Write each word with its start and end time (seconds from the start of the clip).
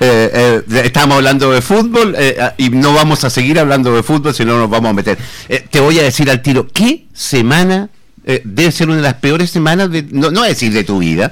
Eh, 0.00 0.62
eh, 0.70 0.82
estamos 0.84 1.16
hablando 1.16 1.50
de 1.50 1.62
fútbol 1.62 2.14
eh, 2.18 2.36
y 2.58 2.70
no 2.70 2.92
vamos 2.92 3.24
a 3.24 3.30
seguir 3.30 3.58
hablando 3.58 3.94
de 3.94 4.02
fútbol 4.02 4.34
si 4.34 4.44
no 4.44 4.58
nos 4.58 4.68
vamos 4.68 4.90
a 4.90 4.92
meter. 4.92 5.18
te 5.70 5.80
voy 5.80 5.98
a 5.98 6.02
decir 6.02 6.30
al 6.30 6.42
tiro, 6.42 6.66
¿qué 6.68 7.06
semana 7.12 7.90
debe 8.42 8.72
ser 8.72 8.88
una 8.88 8.96
de 8.96 9.02
las 9.02 9.14
peores 9.14 9.50
semanas, 9.50 9.88
de, 9.88 10.04
no, 10.10 10.32
no 10.32 10.42
decir 10.42 10.72
de 10.72 10.82
tu 10.82 10.98
vida, 10.98 11.30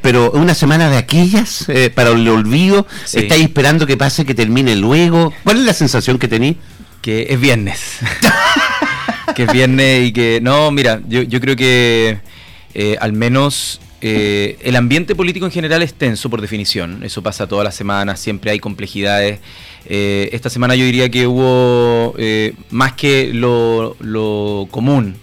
pero 0.00 0.30
una 0.30 0.54
semana 0.54 0.88
de 0.88 0.96
aquellas 0.96 1.66
para 1.96 2.10
el 2.10 2.28
olvido. 2.28 2.86
¿Estáis 3.12 3.42
esperando 3.42 3.84
que 3.84 3.96
pase, 3.96 4.24
que 4.24 4.34
termine 4.34 4.76
luego? 4.76 5.32
¿Cuál 5.42 5.58
es 5.58 5.64
la 5.64 5.72
sensación 5.72 6.20
que 6.20 6.28
tenéis? 6.28 6.56
Que 7.02 7.26
es 7.30 7.40
viernes. 7.40 7.98
que 9.34 9.42
es 9.42 9.52
viernes 9.52 10.06
y 10.06 10.12
que. 10.12 10.38
No, 10.40 10.70
mira, 10.70 11.00
yo, 11.08 11.22
yo 11.22 11.40
creo 11.40 11.56
que 11.56 12.20
al 13.00 13.12
menos 13.12 13.80
eh, 14.02 14.56
el 14.62 14.76
ambiente 14.76 15.14
político 15.14 15.44
en 15.44 15.52
general 15.52 15.82
es 15.82 15.92
tenso 15.92 16.30
por 16.30 16.40
definición, 16.40 17.02
eso 17.04 17.22
pasa 17.22 17.46
todas 17.46 17.64
las 17.64 17.74
semanas, 17.74 18.18
siempre 18.18 18.50
hay 18.50 18.58
complejidades. 18.58 19.40
Eh, 19.86 20.30
esta 20.32 20.48
semana 20.48 20.74
yo 20.74 20.84
diría 20.84 21.10
que 21.10 21.26
hubo 21.26 22.14
eh, 22.16 22.54
más 22.70 22.94
que 22.94 23.30
lo, 23.32 23.96
común 24.70 25.16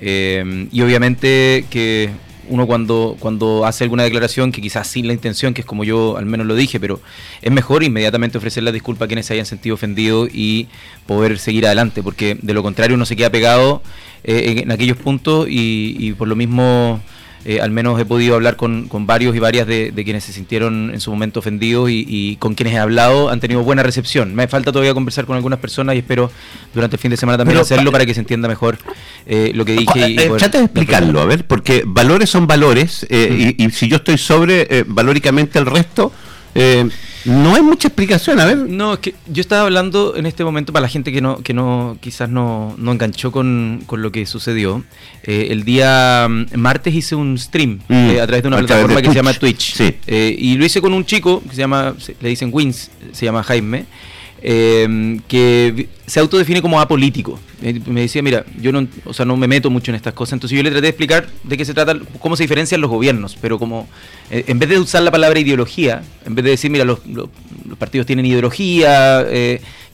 y 0.00 0.80
obviamente 0.82 1.64
que 1.70 2.10
uno 2.48 2.66
cuando, 2.66 3.16
cuando 3.18 3.64
hace 3.64 3.82
alguna 3.84 4.02
declaración 4.04 4.52
que 4.52 4.60
quizás 4.60 4.86
sin 4.86 5.06
la 5.06 5.12
intención, 5.12 5.54
que 5.54 5.62
es 5.62 5.66
como 5.66 5.84
yo 5.84 6.16
al 6.16 6.26
menos 6.26 6.46
lo 6.46 6.54
dije, 6.54 6.78
pero 6.78 7.00
es 7.42 7.50
mejor 7.50 7.82
inmediatamente 7.82 8.38
ofrecer 8.38 8.62
la 8.62 8.72
disculpa 8.72 9.04
a 9.04 9.08
quienes 9.08 9.26
se 9.26 9.34
hayan 9.34 9.46
sentido 9.46 9.74
ofendidos 9.74 10.28
y 10.32 10.68
poder 11.06 11.38
seguir 11.38 11.66
adelante, 11.66 12.02
porque 12.02 12.36
de 12.40 12.54
lo 12.54 12.62
contrario 12.62 12.94
uno 12.96 13.06
se 13.06 13.16
queda 13.16 13.30
pegado 13.30 13.82
en, 14.24 14.70
aquellos 14.70 14.96
puntos 14.96 15.46
y 15.48 16.12
por 16.12 16.28
lo 16.28 16.36
mismo 16.36 17.00
eh, 17.48 17.60
al 17.60 17.70
menos 17.70 18.00
he 18.00 18.04
podido 18.04 18.34
hablar 18.34 18.56
con, 18.56 18.88
varios 19.06 19.36
y 19.36 19.38
varias 19.38 19.68
de, 19.68 19.92
quienes 20.04 20.24
se 20.24 20.32
sintieron 20.32 20.90
en 20.92 21.00
su 21.00 21.12
momento 21.12 21.38
ofendidos 21.38 21.88
y, 21.92 22.34
con 22.40 22.56
quienes 22.56 22.74
he 22.74 22.78
hablado 22.78 23.28
han 23.28 23.38
tenido 23.38 23.62
buena 23.62 23.84
recepción. 23.84 24.34
Me 24.34 24.48
falta 24.48 24.72
todavía 24.72 24.92
conversar 24.94 25.26
con 25.26 25.36
algunas 25.36 25.60
personas 25.60 25.94
y 25.94 25.98
espero 25.98 26.28
durante 26.74 26.96
el 26.96 27.00
fin 27.00 27.12
de 27.12 27.16
semana 27.16 27.38
también 27.38 27.60
hacerlo 27.60 27.92
para 27.92 28.04
que 28.04 28.14
se 28.14 28.20
entienda 28.20 28.48
mejor 28.48 28.78
eh, 29.26 29.52
lo 29.54 29.64
que 29.64 29.74
dije. 29.74 30.10
Y, 30.10 30.18
eh, 30.18 30.32
trata 30.36 30.58
de 30.58 30.64
explicarlo, 30.64 31.20
a 31.20 31.24
ver, 31.24 31.46
porque 31.46 31.84
valores 31.86 32.30
son 32.30 32.48
valores 32.48 33.06
y, 33.08 33.64
y, 33.64 33.70
si 33.70 33.86
yo 33.86 33.98
estoy 33.98 34.18
sobre 34.18 34.84
valóricamente 34.88 35.60
el 35.60 35.66
resto 35.66 36.12
eh, 36.58 36.88
no 37.26 37.54
hay 37.54 37.62
mucha 37.62 37.88
explicación, 37.88 38.40
a 38.40 38.46
ver. 38.46 38.56
No, 38.56 38.94
es 38.94 38.98
que 39.00 39.14
yo 39.26 39.40
estaba 39.40 39.62
hablando 39.62 40.16
en 40.16 40.26
este 40.26 40.42
momento 40.42 40.72
para 40.72 40.82
la 40.82 40.88
gente 40.88 41.12
que 41.12 41.20
no, 41.20 41.42
que 41.42 41.52
no, 41.52 41.98
quizás 42.00 42.30
no, 42.30 42.74
no 42.78 42.92
enganchó 42.92 43.30
con, 43.30 43.84
lo 43.90 44.12
que 44.12 44.24
sucedió. 44.26 44.82
Eh, 45.22 45.48
el 45.50 45.64
día 45.64 46.26
mm, 46.28 46.56
martes 46.56 46.94
hice 46.94 47.14
un 47.14 47.36
stream 47.38 47.80
mm. 47.88 47.92
eh, 47.92 48.20
a 48.20 48.26
través 48.26 48.42
de 48.42 48.48
una 48.48 48.58
plataforma 48.58 49.02
que 49.02 49.08
se 49.08 49.14
llama 49.14 49.34
Twitch. 49.34 49.80
y 50.08 50.56
lo 50.56 50.64
hice 50.64 50.80
con 50.80 50.94
un 50.94 51.04
chico 51.04 51.42
que 51.42 51.50
se 51.50 51.56
llama, 51.56 51.94
le 52.20 52.28
dicen 52.28 52.50
Wins, 52.52 52.90
se 53.12 53.26
llama 53.26 53.42
Jaime. 53.42 53.84
Eh, 54.42 55.18
que 55.28 55.88
se 56.06 56.20
autodefine 56.20 56.60
como 56.60 56.80
apolítico. 56.80 57.38
Eh, 57.62 57.80
me 57.86 58.02
decía, 58.02 58.22
mira, 58.22 58.44
yo 58.60 58.70
no, 58.70 58.86
o 59.04 59.14
sea, 59.14 59.24
no 59.24 59.36
me 59.36 59.48
meto 59.48 59.70
mucho 59.70 59.90
en 59.90 59.96
estas 59.96 60.12
cosas, 60.12 60.34
entonces 60.34 60.56
yo 60.56 60.62
le 60.62 60.70
traté 60.70 60.82
de 60.82 60.88
explicar 60.90 61.26
de 61.42 61.56
qué 61.56 61.64
se 61.64 61.72
trata, 61.72 61.96
cómo 62.20 62.36
se 62.36 62.44
diferencian 62.44 62.80
los 62.80 62.90
gobiernos, 62.90 63.36
pero 63.40 63.58
como 63.58 63.88
eh, 64.30 64.44
en 64.46 64.58
vez 64.58 64.68
de 64.68 64.78
usar 64.78 65.02
la 65.02 65.10
palabra 65.10 65.40
ideología, 65.40 66.02
en 66.26 66.34
vez 66.34 66.44
de 66.44 66.50
decir, 66.50 66.70
mira, 66.70 66.84
los, 66.84 67.00
partidos 67.78 68.06
tienen 68.06 68.26
ideología, 68.26 69.22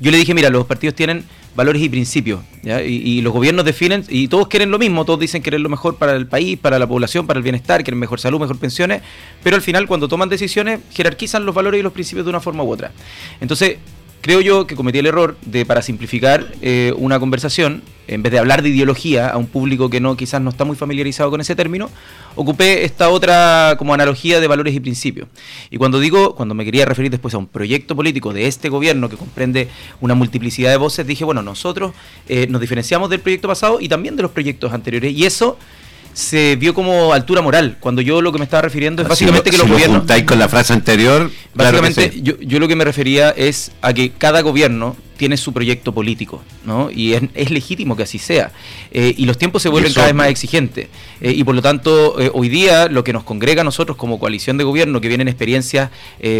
yo 0.00 0.10
le 0.10 0.18
dije, 0.18 0.34
mira, 0.34 0.50
los 0.50 0.66
partidos 0.66 0.94
tienen 0.94 1.24
valores 1.54 1.82
y 1.82 1.88
principios, 1.88 2.40
Y, 2.64 3.20
los 3.20 3.32
gobiernos 3.32 3.64
definen, 3.64 4.04
y 4.08 4.28
todos 4.28 4.48
quieren 4.48 4.70
lo 4.70 4.78
mismo, 4.78 5.04
todos 5.04 5.20
dicen 5.20 5.42
querer 5.42 5.60
lo 5.60 5.68
mejor 5.68 5.96
para 5.96 6.14
el 6.16 6.26
país, 6.26 6.58
para 6.58 6.78
la 6.78 6.86
población, 6.86 7.26
para 7.26 7.38
el 7.38 7.42
bienestar, 7.42 7.82
quieren 7.84 7.98
mejor 7.98 8.20
salud, 8.20 8.40
mejor 8.40 8.58
pensiones, 8.58 9.02
pero 9.42 9.56
al 9.56 9.62
final 9.62 9.86
cuando 9.86 10.08
toman 10.08 10.28
decisiones 10.28 10.80
jerarquizan 10.90 11.44
los 11.44 11.54
valores 11.54 11.80
y 11.80 11.82
los 11.82 11.92
principios 11.92 12.24
de 12.24 12.30
una 12.30 12.40
forma 12.40 12.62
u 12.62 12.70
otra. 12.70 12.92
Entonces, 13.40 13.76
creo 14.22 14.40
yo 14.40 14.66
que 14.66 14.76
cometí 14.76 15.00
el 15.00 15.06
error 15.06 15.36
de, 15.44 15.66
para 15.66 15.82
simplificar 15.82 16.46
eh, 16.62 16.94
una 16.96 17.20
conversación, 17.20 17.82
en 18.06 18.22
vez 18.22 18.32
de 18.32 18.38
hablar 18.38 18.62
de 18.62 18.70
ideología 18.70 19.28
a 19.28 19.36
un 19.36 19.46
público 19.46 19.90
que 19.90 20.00
no 20.00 20.16
quizás 20.16 20.40
no 20.40 20.50
está 20.50 20.64
muy 20.64 20.76
familiarizado 20.76 21.30
con 21.30 21.40
ese 21.40 21.54
término, 21.56 21.90
ocupé 22.36 22.84
esta 22.84 23.10
otra 23.10 23.74
como 23.78 23.94
analogía 23.94 24.40
de 24.40 24.46
valores 24.46 24.74
y 24.74 24.80
principios. 24.80 25.28
Y 25.70 25.76
cuando 25.76 25.98
digo, 25.98 26.34
cuando 26.36 26.54
me 26.54 26.64
quería 26.64 26.84
referir 26.84 27.10
después 27.10 27.34
a 27.34 27.38
un 27.38 27.48
proyecto 27.48 27.96
político 27.96 28.32
de 28.32 28.46
este 28.46 28.68
gobierno 28.68 29.08
que 29.08 29.16
comprende 29.16 29.68
una 30.00 30.14
multiplicidad 30.14 30.70
de 30.70 30.76
voces, 30.76 31.06
dije, 31.06 31.24
bueno, 31.24 31.42
nosotros 31.42 31.92
eh, 32.28 32.46
nos 32.48 32.60
diferenciamos 32.60 33.10
del 33.10 33.20
proyecto 33.20 33.48
pasado 33.48 33.80
y 33.80 33.88
también 33.88 34.16
de 34.16 34.22
los 34.22 34.30
proyectos 34.30 34.72
anteriores. 34.72 35.12
Y 35.12 35.26
eso 35.26 35.58
se 36.14 36.56
vio 36.56 36.74
como 36.74 37.12
altura 37.12 37.42
moral, 37.42 37.76
cuando 37.80 38.02
yo 38.02 38.20
lo 38.20 38.32
que 38.32 38.38
me 38.38 38.44
estaba 38.44 38.62
refiriendo 38.62 39.02
es 39.02 39.08
básicamente 39.08 39.50
que 39.50 39.58
los 39.58 39.68
gobiernos... 39.68 40.04
con 40.26 40.38
la 40.38 40.48
frase 40.48 40.72
anterior... 40.72 41.30
Básicamente 41.54 42.20
yo, 42.22 42.34
yo 42.40 42.58
lo 42.58 42.68
que 42.68 42.76
me 42.76 42.84
refería 42.84 43.30
es 43.30 43.72
a 43.82 43.92
que 43.92 44.10
cada 44.10 44.40
gobierno 44.42 44.96
tiene 45.16 45.36
su 45.36 45.52
proyecto 45.52 45.92
político, 45.92 46.42
¿no? 46.64 46.90
Y 46.90 47.14
es, 47.14 47.50
legítimo 47.50 47.96
que 47.96 48.02
así 48.04 48.18
sea. 48.18 48.52
Eh, 48.90 49.14
y 49.16 49.26
los 49.26 49.38
tiempos 49.38 49.62
se 49.62 49.68
vuelven 49.68 49.92
cada 49.92 50.06
vez 50.06 50.14
más 50.14 50.28
exigentes. 50.28 50.88
Eh, 51.20 51.32
y 51.32 51.44
por 51.44 51.54
lo 51.54 51.62
tanto, 51.62 52.20
eh, 52.20 52.30
hoy 52.32 52.48
día 52.48 52.88
lo 52.88 53.04
que 53.04 53.12
nos 53.12 53.24
congrega 53.24 53.62
a 53.62 53.64
nosotros 53.64 53.96
como 53.96 54.18
coalición 54.18 54.56
de 54.56 54.64
gobierno, 54.64 55.00
que 55.00 55.08
vienen 55.08 55.28
experiencias 55.28 55.90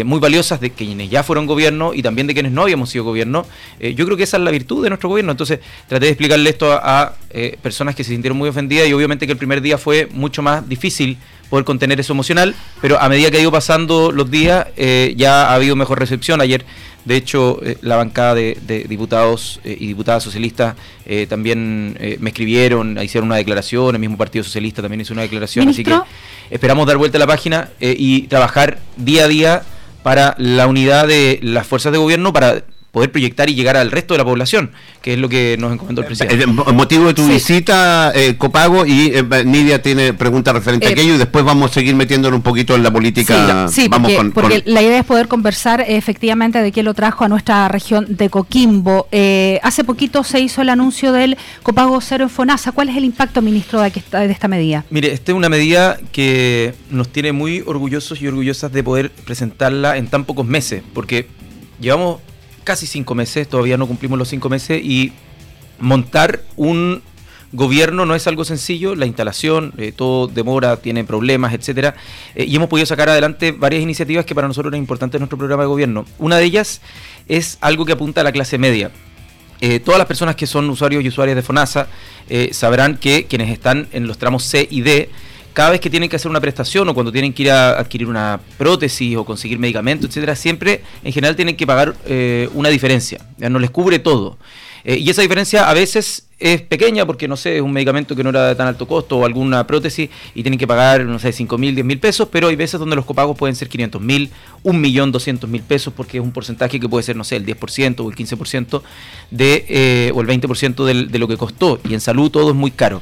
muy 0.05 0.19
valiosas 0.19 0.61
de 0.61 0.71
quienes 0.71 1.09
ya 1.09 1.23
fueron 1.23 1.45
gobierno 1.45 1.93
y 1.93 2.01
también 2.01 2.27
de 2.27 2.33
quienes 2.33 2.51
no 2.51 2.63
habíamos 2.63 2.89
sido 2.89 3.03
gobierno, 3.03 3.45
yo 3.79 4.05
creo 4.05 4.17
que 4.17 4.23
esa 4.23 4.37
es 4.37 4.43
la 4.43 4.51
virtud 4.51 4.83
de 4.83 4.89
nuestro 4.89 5.09
gobierno. 5.09 5.31
Entonces, 5.31 5.59
traté 5.87 6.05
de 6.05 6.11
explicarle 6.11 6.49
esto 6.49 6.71
a, 6.71 7.15
personas 7.61 7.95
que 7.95 8.03
se 8.03 8.11
sintieron 8.11 8.37
muy 8.37 8.49
ofendidas 8.49 8.87
y 8.87 8.93
obviamente 8.93 9.25
que 9.25 9.31
el 9.31 9.37
primer 9.37 9.61
día 9.61 9.77
fue 9.77 10.07
mucho 10.11 10.41
más 10.41 10.67
difícil 10.69 11.17
poder 11.49 11.65
contener 11.65 11.99
eso 11.99 12.13
emocional, 12.13 12.55
pero 12.81 12.99
a 12.99 13.09
medida 13.09 13.31
que 13.31 13.37
ha 13.37 13.41
ido 13.41 13.51
pasando 13.51 14.11
los 14.11 14.29
días 14.29 14.67
ya 15.15 15.47
ha 15.47 15.55
habido 15.55 15.75
mejor 15.75 15.99
recepción. 15.99 16.41
Ayer 16.41 16.65
de 17.05 17.17
hecho, 17.17 17.59
eh, 17.63 17.77
la 17.81 17.97
bancada 17.97 18.35
de, 18.35 18.85
diputados 18.87 19.59
eh, 19.63 19.75
y 19.77 19.87
diputadas 19.87 20.23
socialistas 20.23 20.75
eh, 21.05 21.27
también 21.27 21.97
me 22.19 22.29
escribieron, 22.29 22.97
hicieron 23.01 23.27
una 23.27 23.35
declaración, 23.35 23.95
el 23.95 23.99
mismo 23.99 24.17
Partido 24.17 24.43
Socialista 24.43 24.81
también 24.81 25.01
hizo 25.01 25.13
una 25.13 25.23
declaración, 25.23 25.67
así 25.69 25.83
que 25.83 25.97
esperamos 26.49 26.87
dar 26.87 26.97
vuelta 26.97 27.17
a 27.17 27.19
la 27.19 27.27
página 27.27 27.69
y 27.79 28.23
trabajar 28.23 28.79
día 28.95 29.25
a 29.25 29.27
día 29.27 29.63
para 30.01 30.35
la 30.37 30.67
unidad 30.67 31.07
de 31.07 31.39
las 31.41 31.67
fuerzas 31.67 31.91
de 31.91 31.97
gobierno, 31.97 32.31
para 32.31 32.63
poder 32.93 33.11
proyectar 33.11 33.49
y 33.49 33.55
llegar 33.55 33.75
al 33.75 33.89
resto 33.89 34.13
de 34.13 34.19
la 34.19 34.23
población, 34.23 34.69
que 35.01 35.13
es 35.13 35.19
lo 35.19 35.27
que 35.27 35.57
nos 35.59 35.73
encomendó 35.73 36.01
el 36.01 36.07
presidente. 36.07 36.35
El 36.35 36.43
eh, 36.43 36.73
motivo 36.73 37.07
de 37.07 37.15
tu 37.15 37.27
visita, 37.27 38.11
eh, 38.13 38.35
Copago, 38.37 38.85
y 38.85 39.11
eh, 39.15 39.23
Nidia 39.45 39.81
tiene 39.81 40.13
preguntas 40.13 40.53
referente 40.53 40.85
a 40.85 40.89
aquello, 40.91 41.15
y 41.15 41.17
después 41.17 41.43
vamos 41.43 41.71
a 41.71 41.73
seguir 41.73 41.95
metiéndonos 41.95 42.37
un 42.37 42.43
poquito 42.43 42.75
en 42.75 42.83
la 42.83 42.91
política. 42.91 43.67
Sí, 43.67 43.87
vamos 43.87 44.11
porque, 44.31 44.61
la 44.67 44.83
idea 44.83 44.99
es 44.99 45.05
poder 45.05 45.27
conversar 45.27 45.83
efectivamente 45.87 46.61
de 46.61 46.71
qué 46.71 46.83
lo 46.83 46.93
trajo 46.93 47.23
a 47.23 47.29
nuestra 47.29 47.67
región 47.67 48.05
de 48.09 48.29
Coquimbo. 48.29 49.07
hace 49.63 49.83
poquito 49.83 50.23
se 50.23 50.41
hizo 50.41 50.61
el 50.61 50.69
anuncio 50.69 51.11
del 51.11 51.35
Copago 51.63 51.99
Cero 51.99 52.25
en 52.25 52.29
FONASA. 52.29 52.73
¿Cuál 52.73 52.89
es 52.89 52.95
el 52.95 53.05
impacto, 53.05 53.41
ministro, 53.41 53.81
de, 53.81 53.89
de 53.89 54.31
esta 54.31 54.47
medida? 54.47 54.85
Mire, 54.91 55.11
esta 55.11 55.31
es 55.31 55.35
una 55.35 55.49
medida 55.49 55.97
que 56.11 56.75
nos 56.91 57.09
tiene 57.09 57.31
muy 57.31 57.63
orgullosos 57.65 58.21
y 58.21 58.27
orgullosas 58.27 58.71
de 58.71 58.83
poder 58.83 59.09
presentarla 59.09 59.97
en 59.97 60.05
tan 60.09 60.25
pocos 60.25 60.45
meses, 60.45 60.83
porque 60.93 61.27
llevamos 61.79 62.19
casi 62.63 62.87
cinco 62.87 63.15
meses, 63.15 63.47
todavía 63.47 63.77
no 63.77 63.87
cumplimos 63.87 64.17
los 64.17 64.27
cinco 64.27 64.49
meses 64.49 64.81
y 64.83 65.13
montar 65.79 66.41
un 66.55 67.01
gobierno 67.53 68.05
no 68.05 68.15
es 68.15 68.25
algo 68.27 68.43
sencillo, 68.43 68.95
la 68.95 69.05
instalación, 69.05 69.73
eh, 69.77 69.93
todo 69.95 70.27
demora, 70.27 70.77
tiene 70.77 71.03
problemas, 71.03 71.53
etcétera, 71.53 71.95
eh, 72.35 72.45
y 72.45 72.55
hemos 72.55 72.67
podido 72.67 72.85
sacar 72.85 73.09
adelante 73.09 73.51
varias 73.51 73.81
iniciativas 73.81 74.25
que 74.25 74.33
para 74.35 74.47
nosotros 74.47 74.71
eran 74.71 74.81
importantes 74.81 75.19
en 75.19 75.21
nuestro 75.21 75.37
programa 75.37 75.63
de 75.63 75.67
gobierno. 75.67 76.05
Una 76.17 76.37
de 76.37 76.45
ellas 76.45 76.81
es 77.27 77.59
algo 77.61 77.85
que 77.85 77.93
apunta 77.93 78.21
a 78.21 78.23
la 78.23 78.31
clase 78.31 78.57
media. 78.57 78.91
Eh, 79.61 79.79
todas 79.79 79.99
las 79.99 80.07
personas 80.07 80.35
que 80.35 80.47
son 80.47 80.69
usuarios 80.69 81.03
y 81.03 81.07
usuarias 81.07 81.35
de 81.35 81.41
FONASA 81.41 81.87
sabrán 82.51 82.97
que 82.97 83.25
quienes 83.25 83.49
están 83.51 83.87
en 83.91 84.07
los 84.07 84.17
tramos 84.17 84.43
C 84.43 84.67
y 84.69 84.81
D 84.81 85.09
cada 85.53 85.69
vez 85.69 85.79
que 85.79 85.89
tienen 85.89 86.09
que 86.09 86.15
hacer 86.15 86.29
una 86.29 86.41
prestación 86.41 86.89
o 86.89 86.93
cuando 86.93 87.11
tienen 87.11 87.31
que 87.31 87.43
ir 87.43 87.51
a 87.51 87.79
adquirir 87.79 88.07
una 88.07 88.39
prótesis 88.57 89.15
o 89.15 89.23
conseguir 89.23 89.59
medicamentos, 89.59 90.09
etcétera, 90.09 90.35
siempre 90.35 90.83
en 91.03 91.13
general 91.13 91.35
tienen 91.35 91.55
que 91.55 91.67
pagar 91.67 91.95
eh, 92.05 92.49
una 92.53 92.69
diferencia. 92.69 93.19
Ya 93.37 93.49
no 93.49 93.59
les 93.59 93.69
cubre 93.69 93.99
todo. 93.99 94.37
Eh, 94.85 94.97
y 94.97 95.09
esa 95.09 95.21
diferencia 95.21 95.69
a 95.69 95.73
veces 95.73 96.27
es 96.39 96.61
pequeña 96.61 97.05
porque, 97.05 97.27
no 97.27 97.37
sé, 97.37 97.55
es 97.55 97.61
un 97.61 97.71
medicamento 97.71 98.15
que 98.15 98.23
no 98.23 98.31
era 98.31 98.49
de 98.49 98.55
tan 98.55 98.67
alto 98.67 98.85
costo 98.85 99.17
o 99.17 99.25
alguna 99.25 99.65
prótesis 99.65 100.09
y 100.35 100.41
tienen 100.41 100.59
que 100.59 100.67
pagar, 100.67 101.05
no 101.05 101.19
sé, 101.19 101.31
5 101.31 101.57
mil, 101.57 101.73
10 101.73 101.85
mil 101.85 101.99
pesos, 101.99 102.27
pero 102.29 102.49
hay 102.49 102.57
veces 102.57 102.79
donde 102.79 102.97
los 102.97 103.05
copagos 103.05 103.37
pueden 103.37 103.55
ser 103.55 103.69
500 103.69 104.01
mil, 104.01 104.29
1 104.63 104.77
millón 104.77 105.11
200 105.13 105.49
mil 105.49 105.61
pesos 105.61 105.93
porque 105.95 106.17
es 106.17 106.23
un 106.23 106.33
porcentaje 106.33 106.81
que 106.81 106.89
puede 106.89 107.03
ser, 107.03 107.15
no 107.15 107.23
sé, 107.23 107.37
el 107.37 107.45
10% 107.45 108.01
o 108.01 108.09
el 108.09 108.15
15% 108.15 108.81
de, 109.31 109.65
eh, 109.69 110.11
o 110.13 110.19
el 110.19 110.27
20% 110.27 110.83
de 110.83 111.19
lo 111.19 111.27
que 111.29 111.37
costó. 111.37 111.79
Y 111.87 111.93
en 111.93 112.01
salud 112.01 112.29
todo 112.29 112.49
es 112.49 112.55
muy 112.55 112.71
caro. 112.71 113.01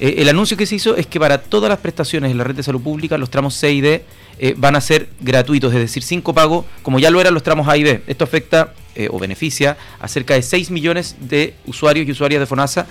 Eh, 0.00 0.16
el 0.18 0.28
anuncio 0.28 0.56
que 0.56 0.66
se 0.66 0.74
hizo 0.74 0.96
es 0.96 1.06
que 1.06 1.20
para 1.20 1.38
todas 1.38 1.68
las 1.68 1.78
prestaciones 1.78 2.30
en 2.30 2.38
la 2.38 2.44
red 2.44 2.54
de 2.54 2.62
salud 2.62 2.82
pública, 2.82 3.18
los 3.18 3.30
tramos 3.30 3.54
C 3.54 3.72
y 3.72 3.80
D, 3.80 4.04
eh, 4.38 4.54
van 4.56 4.74
a 4.74 4.80
ser 4.80 5.08
gratuitos, 5.20 5.72
es 5.72 5.78
decir, 5.78 6.02
sin 6.02 6.20
copago, 6.20 6.64
como 6.82 6.98
ya 6.98 7.10
lo 7.10 7.20
eran 7.20 7.34
los 7.34 7.42
tramos 7.42 7.68
A 7.68 7.76
y 7.76 7.84
B. 7.84 8.02
Esto 8.06 8.24
afecta 8.24 8.74
eh, 8.96 9.08
o 9.10 9.18
beneficia 9.18 9.76
a 10.00 10.08
cerca 10.08 10.34
de 10.34 10.42
6 10.42 10.70
millones 10.70 11.16
de 11.20 11.54
usuarios 11.66 12.06
y 12.06 12.10
usuarias 12.12 12.40
de 12.40 12.46
FONASA, 12.46 12.86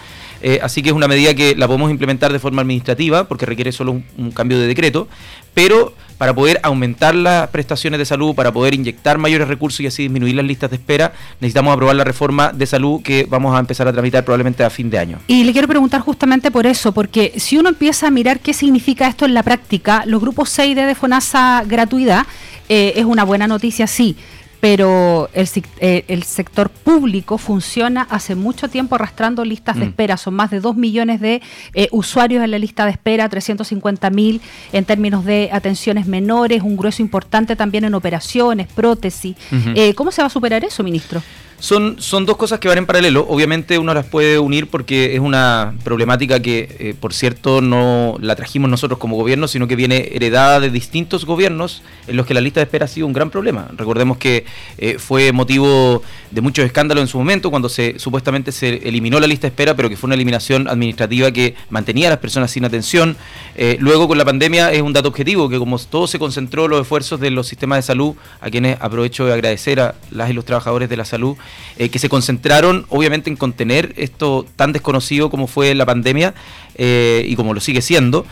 así 0.62 0.82
que 0.82 0.90
es 0.90 0.96
una 0.96 1.08
medida 1.08 1.34
que 1.34 1.56
la 1.56 1.68
podemos 1.68 1.90
implementar 1.90 2.34
de 2.34 2.40
forma 2.40 2.62
administrativa, 2.62 3.30
porque 3.30 3.46
requiere 3.46 3.72
solo 3.72 3.94
un, 4.18 4.32
cambio 4.32 4.60
de 4.60 4.68
decreto, 4.68 5.08
pero 5.54 5.94
para 6.18 6.34
poder 6.34 6.60
aumentar 6.64 7.16
las 7.16 7.50
prestaciones 7.50 7.98
de 7.98 8.06
salud, 8.06 8.34
para 8.34 8.52
poder 8.52 8.74
inyectar 8.74 9.18
mayores 9.18 9.48
recursos 9.48 9.82
y 9.82 9.88
así 9.88 10.04
disminuir 10.04 10.36
las 10.36 10.46
listas 10.46 10.70
de 10.70 10.78
espera, 10.78 11.12
necesitamos 11.42 11.74
aprobar 11.74 11.96
la 11.96 12.06
reforma 12.06 12.54
de 12.54 12.66
salud 12.66 13.02
que 13.02 13.28
vamos 13.30 13.54
a 13.56 13.60
empezar 13.60 13.88
a 13.88 13.92
tramitar 13.92 14.24
probablemente 14.24 14.64
a 14.64 14.70
fin 14.70 14.90
de 14.90 15.00
año. 15.00 15.20
Y 15.28 15.44
le 15.44 15.52
quiero 15.52 15.68
preguntar 15.68 16.02
justamente 16.02 16.50
por 16.50 16.66
eso, 16.66 16.94
porque 16.94 17.34
si 17.38 17.58
uno 17.58 17.68
empieza 17.68 18.08
a 18.08 18.12
mirar 18.12 18.40
qué 18.40 18.54
significa 18.54 19.08
esto 19.08 19.26
en 19.26 19.34
la 19.34 19.44
práctica, 19.44 20.04
los 20.06 20.22
grupos 20.22 20.50
6 20.50 20.76
de 20.76 20.96
FONASA 20.96 21.64
gratuidad 21.68 22.26
eh, 22.70 22.94
es 22.96 23.06
una 23.06 23.26
buena 23.26 23.48
noticia, 23.48 23.88
sí 23.88 24.16
pero 24.64 25.30
el, 25.34 25.50
eh, 25.82 26.06
el, 26.08 26.24
sector 26.24 26.70
público 26.70 27.38
funciona 27.38 28.08
hace 28.10 28.34
mucho 28.34 28.70
tiempo 28.70 28.96
arrastrando 28.96 29.44
listas 29.44 29.76
de 29.76 29.84
mm. 29.84 29.90
espera. 29.90 30.16
Son 30.16 30.34
más 30.34 30.52
de 30.52 30.62
2 30.62 30.78
millones 30.78 31.20
de 31.20 31.42
eh, 31.74 31.90
usuarios 31.92 32.42
en 32.42 32.50
la 32.50 32.58
lista 32.58 32.86
de 32.86 32.92
espera, 32.92 33.28
350 33.28 34.10
mil 34.12 34.40
en 34.72 34.86
términos 34.86 35.26
de 35.26 35.50
atenciones 35.52 36.08
menores, 36.08 36.62
un 36.62 36.78
grueso 36.78 37.02
importante 37.02 37.58
también 37.58 37.84
en 37.84 37.94
operaciones, 37.94 38.68
prótesis. 38.68 39.36
Eh, 39.76 39.94
¿Cómo 39.96 40.14
se 40.14 40.22
va 40.22 40.28
a 40.28 40.30
superar 40.30 40.64
eso, 40.64 40.82
ministro? 40.82 41.22
Son, 41.64 41.96
son 41.98 42.26
dos 42.26 42.36
cosas 42.36 42.60
que 42.60 42.68
van 42.68 42.78
en 42.78 42.86
paralelo. 42.86 43.26
Obviamente 43.30 43.78
uno 43.78 43.94
las 43.94 44.06
puede 44.06 44.38
unir 44.38 44.68
porque 44.68 45.16
es 45.16 45.22
una 45.22 45.74
problemática 45.86 46.42
que, 46.42 46.76
eh, 46.78 46.94
por 47.00 47.14
cierto, 47.14 47.62
no 47.62 48.18
la 48.20 48.36
trajimos 48.36 48.70
nosotros 48.70 49.00
como 49.00 49.16
gobierno, 49.16 49.48
sino 49.48 49.66
que 49.66 49.78
viene 49.78 50.10
heredada 50.12 50.60
de 50.60 50.70
distintos 50.70 51.24
gobiernos 51.24 51.82
en 52.10 52.18
los 52.18 52.26
que 52.26 52.34
la 52.34 52.42
lista 52.42 52.60
de 52.60 52.66
espera 52.66 52.84
ha 52.84 52.90
sido 52.90 53.08
un 53.08 53.14
gran 53.14 53.30
problema. 53.30 53.70
Recordemos 53.78 54.18
que 54.18 54.44
eh, 54.78 54.98
fue 55.00 55.32
motivo 55.32 56.04
de 56.32 56.42
muchos 56.42 56.66
escándalos 56.66 57.02
en 57.04 57.08
su 57.08 57.18
momento 57.18 57.50
cuando 57.50 57.70
se 57.70 57.98
supuestamente 57.98 58.52
se 58.52 58.86
eliminó 58.86 59.22
la 59.22 59.28
lista 59.28 59.44
de 59.44 59.52
espera, 59.52 59.74
pero 59.74 59.88
que 59.88 59.96
fue 59.96 60.10
una 60.10 60.16
eliminación 60.16 60.68
administrativa 60.68 61.32
que 61.32 61.56
mantenía 61.70 62.08
a 62.08 62.10
las 62.10 62.20
personas 62.20 62.52
sin 62.52 62.66
atención. 62.66 63.16
Eh, 63.56 63.78
luego 63.80 64.10
con 64.10 64.18
la 64.18 64.26
pandemia 64.26 64.74
es 64.74 64.82
un 64.82 64.92
dato 64.92 65.08
objetivo 65.08 65.48
que 65.48 65.60
como 65.60 65.80
todo 65.80 66.08
se 66.08 66.20
concentró 66.20 66.68
los 66.68 66.82
esfuerzos 66.82 67.22
de 67.22 67.32
los 67.32 67.48
sistemas 67.48 67.78
de 67.78 67.84
salud, 67.84 68.16
a 68.42 68.50
quienes 68.50 68.76
aprovecho 68.82 69.28
de 69.28 69.32
agradecer 69.32 69.80
a 69.80 69.96
las 70.12 70.30
y 70.30 70.34
los 70.34 70.44
trabajadores 70.44 70.90
de 70.90 70.98
la 70.98 71.06
salud, 71.06 71.38
eh, 71.78 71.90
que 71.90 72.00
se 72.00 72.10
concentraron 72.10 72.86
obviamente 72.90 73.30
en 73.30 73.36
contener 73.36 73.94
esto 73.98 74.46
tan 74.56 74.72
desconocido 74.74 75.30
como 75.30 75.48
fue 75.48 75.74
la 75.76 75.86
pandemia 75.86 76.34
eh, 76.76 77.26
y 77.28 77.36
como 77.36 77.54
lo 77.54 77.60
sigue 77.60 77.82
siendo. 77.82 78.26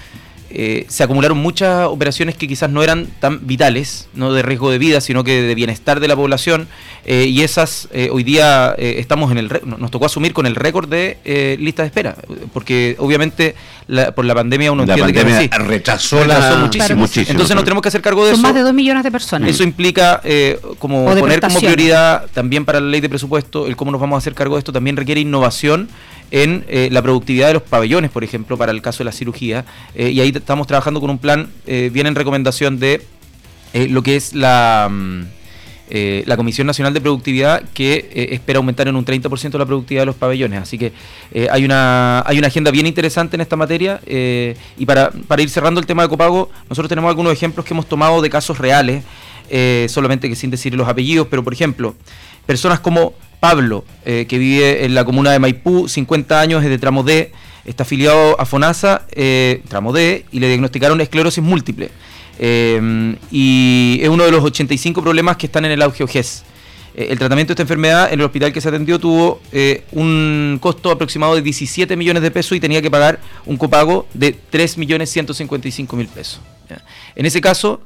Eh, 0.53 0.85
se 0.89 1.03
acumularon 1.03 1.37
muchas 1.37 1.87
operaciones 1.87 2.35
que 2.35 2.47
quizás 2.47 2.69
no 2.69 2.83
eran 2.83 3.07
tan 3.19 3.47
vitales, 3.47 4.09
no 4.13 4.33
de 4.33 4.41
riesgo 4.41 4.69
de 4.69 4.79
vida, 4.79 4.99
sino 4.99 5.23
que 5.23 5.41
de 5.41 5.55
bienestar 5.55 6.01
de 6.01 6.09
la 6.09 6.15
población, 6.15 6.67
eh, 7.05 7.25
y 7.25 7.41
esas 7.41 7.87
eh, 7.93 8.09
hoy 8.11 8.23
día 8.23 8.75
estamos 8.77 9.31
en 9.31 9.37
el 9.37 9.49
nos 9.65 9.89
tocó 9.91 10.05
asumir 10.05 10.33
con 10.33 10.45
el 10.45 10.55
récord 10.55 10.89
de 10.89 11.57
lista 11.59 11.83
de 11.83 11.87
espera, 11.87 12.15
porque 12.53 12.95
obviamente 12.99 13.55
por 14.13 14.25
la 14.25 14.35
pandemia 14.35 14.71
uno 14.71 14.85
la 14.85 14.95
entiende 14.95 15.49
que 15.49 15.57
retrasó, 15.57 16.25
la, 16.25 16.57
muchísimo. 16.59 17.07
Entonces 17.15 17.55
nos 17.55 17.63
tenemos 17.63 17.81
que 17.81 17.87
hacer 17.87 18.01
cargo 18.01 18.25
de 18.25 18.31
Son 18.31 18.39
eso. 18.39 18.47
más 18.47 18.53
de 18.53 18.61
dos 18.61 18.73
millones 18.73 19.03
de 19.03 19.11
personas. 19.11 19.49
Eso 19.49 19.63
implica 19.63 20.21
como 20.79 21.05
poner 21.05 21.39
como 21.39 21.59
prioridad 21.59 22.25
también 22.33 22.65
para 22.65 22.79
la 22.81 22.87
ley 22.87 22.99
de 22.99 23.09
presupuesto 23.09 23.67
el 23.67 23.75
cómo 23.75 23.91
nos 23.91 24.01
vamos 24.01 24.15
a 24.15 24.17
hacer 24.19 24.33
cargo 24.33 24.55
de 24.55 24.59
esto 24.59 24.73
también 24.73 24.97
requiere 24.97 25.21
innovación 25.21 25.89
en 26.31 26.65
eh, 26.67 26.89
la 26.91 27.01
productividad 27.01 27.47
de 27.47 27.53
los 27.53 27.63
pabellones, 27.63 28.09
por 28.09 28.23
ejemplo, 28.23 28.57
para 28.57 28.71
el 28.71 28.81
caso 28.81 28.99
de 28.99 29.05
la 29.05 29.11
cirugía. 29.11 29.65
Eh, 29.93 30.09
y 30.09 30.21
ahí 30.21 30.31
estamos 30.33 30.65
trabajando 30.65 31.01
con 31.01 31.09
un 31.09 31.19
plan, 31.19 31.51
eh, 31.67 31.89
viene 31.93 32.09
en 32.09 32.15
recomendación 32.15 32.79
de 32.79 33.05
lo 33.73 34.03
que 34.03 34.17
es 34.17 34.33
la, 34.33 34.89
mm, 34.91 35.21
la 36.25 36.35
Comisión 36.35 36.67
Nacional 36.67 36.93
de 36.93 36.99
Productividad, 36.99 37.63
que 37.73 38.27
espera 38.31 38.57
aumentar 38.57 38.89
en 38.89 38.97
un 38.97 39.05
30% 39.05 39.57
la 39.57 39.65
productividad 39.65 40.01
de 40.01 40.07
los 40.07 40.15
pabellones. 40.15 40.61
Así 40.61 40.77
que 40.77 40.91
hay, 41.49 41.63
una, 41.63 42.21
hay 42.25 42.37
una 42.37 42.47
agenda 42.47 42.69
bien 42.71 42.85
interesante 42.85 43.37
en 43.37 43.41
esta 43.41 43.55
materia. 43.55 44.01
y 44.05 44.85
para, 44.85 45.11
para 45.11 45.41
ir 45.41 45.49
cerrando 45.49 45.79
el 45.79 45.85
tema 45.85 46.03
de 46.03 46.09
copago, 46.09 46.49
nosotros 46.69 46.89
tenemos 46.89 47.07
algunos 47.07 47.31
ejemplos 47.31 47.65
que 47.65 47.73
hemos 47.73 47.87
tomado 47.87 48.21
de 48.21 48.29
casos 48.29 48.57
reales, 48.57 49.05
solamente 49.87 50.27
que 50.27 50.35
sin 50.35 50.51
decir 50.51 50.75
los 50.75 50.89
apellidos, 50.89 51.27
pero 51.29 51.45
por 51.45 51.53
ejemplo, 51.53 51.95
personas 52.45 52.81
como 52.81 53.13
Pablo, 53.41 53.83
eh, 54.05 54.27
que 54.29 54.37
vive 54.37 54.85
en 54.85 54.93
la 54.93 55.03
comuna 55.03 55.31
de 55.31 55.39
Maipú, 55.39 55.89
50 55.89 56.39
años, 56.39 56.63
es 56.63 56.69
de 56.69 56.77
tramo 56.77 57.01
D, 57.01 57.31
está 57.65 57.81
afiliado 57.81 58.39
a 58.39 58.45
FONASA, 58.45 59.07
eh, 59.13 59.63
tramo 59.67 59.91
D, 59.91 60.25
y 60.31 60.39
le 60.39 60.47
diagnosticaron 60.47 61.01
esclerosis 61.01 61.43
múltiple. 61.43 61.89
Eh, 62.37 63.15
y 63.31 63.99
es 63.99 64.09
uno 64.09 64.25
de 64.25 64.31
los 64.31 64.43
85 64.43 65.01
problemas 65.01 65.37
que 65.37 65.47
están 65.47 65.65
en 65.65 65.71
el 65.71 65.81
auge 65.81 66.03
OGES. 66.03 66.43
el 66.93 67.17
tratamiento 67.17 67.51
de 67.51 67.53
esta 67.53 67.63
enfermedad 67.63 68.13
en 68.13 68.19
el 68.19 68.25
hospital 68.25 68.53
que 68.53 68.61
se 68.61 68.67
atendió 68.67 68.99
tuvo 68.99 69.41
un 69.93 70.59
costo 70.61 70.91
aproximado 70.91 71.35
de 71.35 71.41
17 71.41 71.95
millones 71.95 72.21
de 72.21 72.31
pesos 72.31 72.55
y 72.57 72.59
tenía 72.59 72.81
que 72.81 72.91
pagar 72.91 73.19
un 73.45 73.57
copago 73.57 74.07
de 74.13 74.35
3 74.51 74.77
millones 74.77 75.09
155 75.09 75.95
mil 75.95 76.07
pesos. 76.07 76.41
En 77.15 77.25
ese 77.25 77.39
caso, 77.39 77.81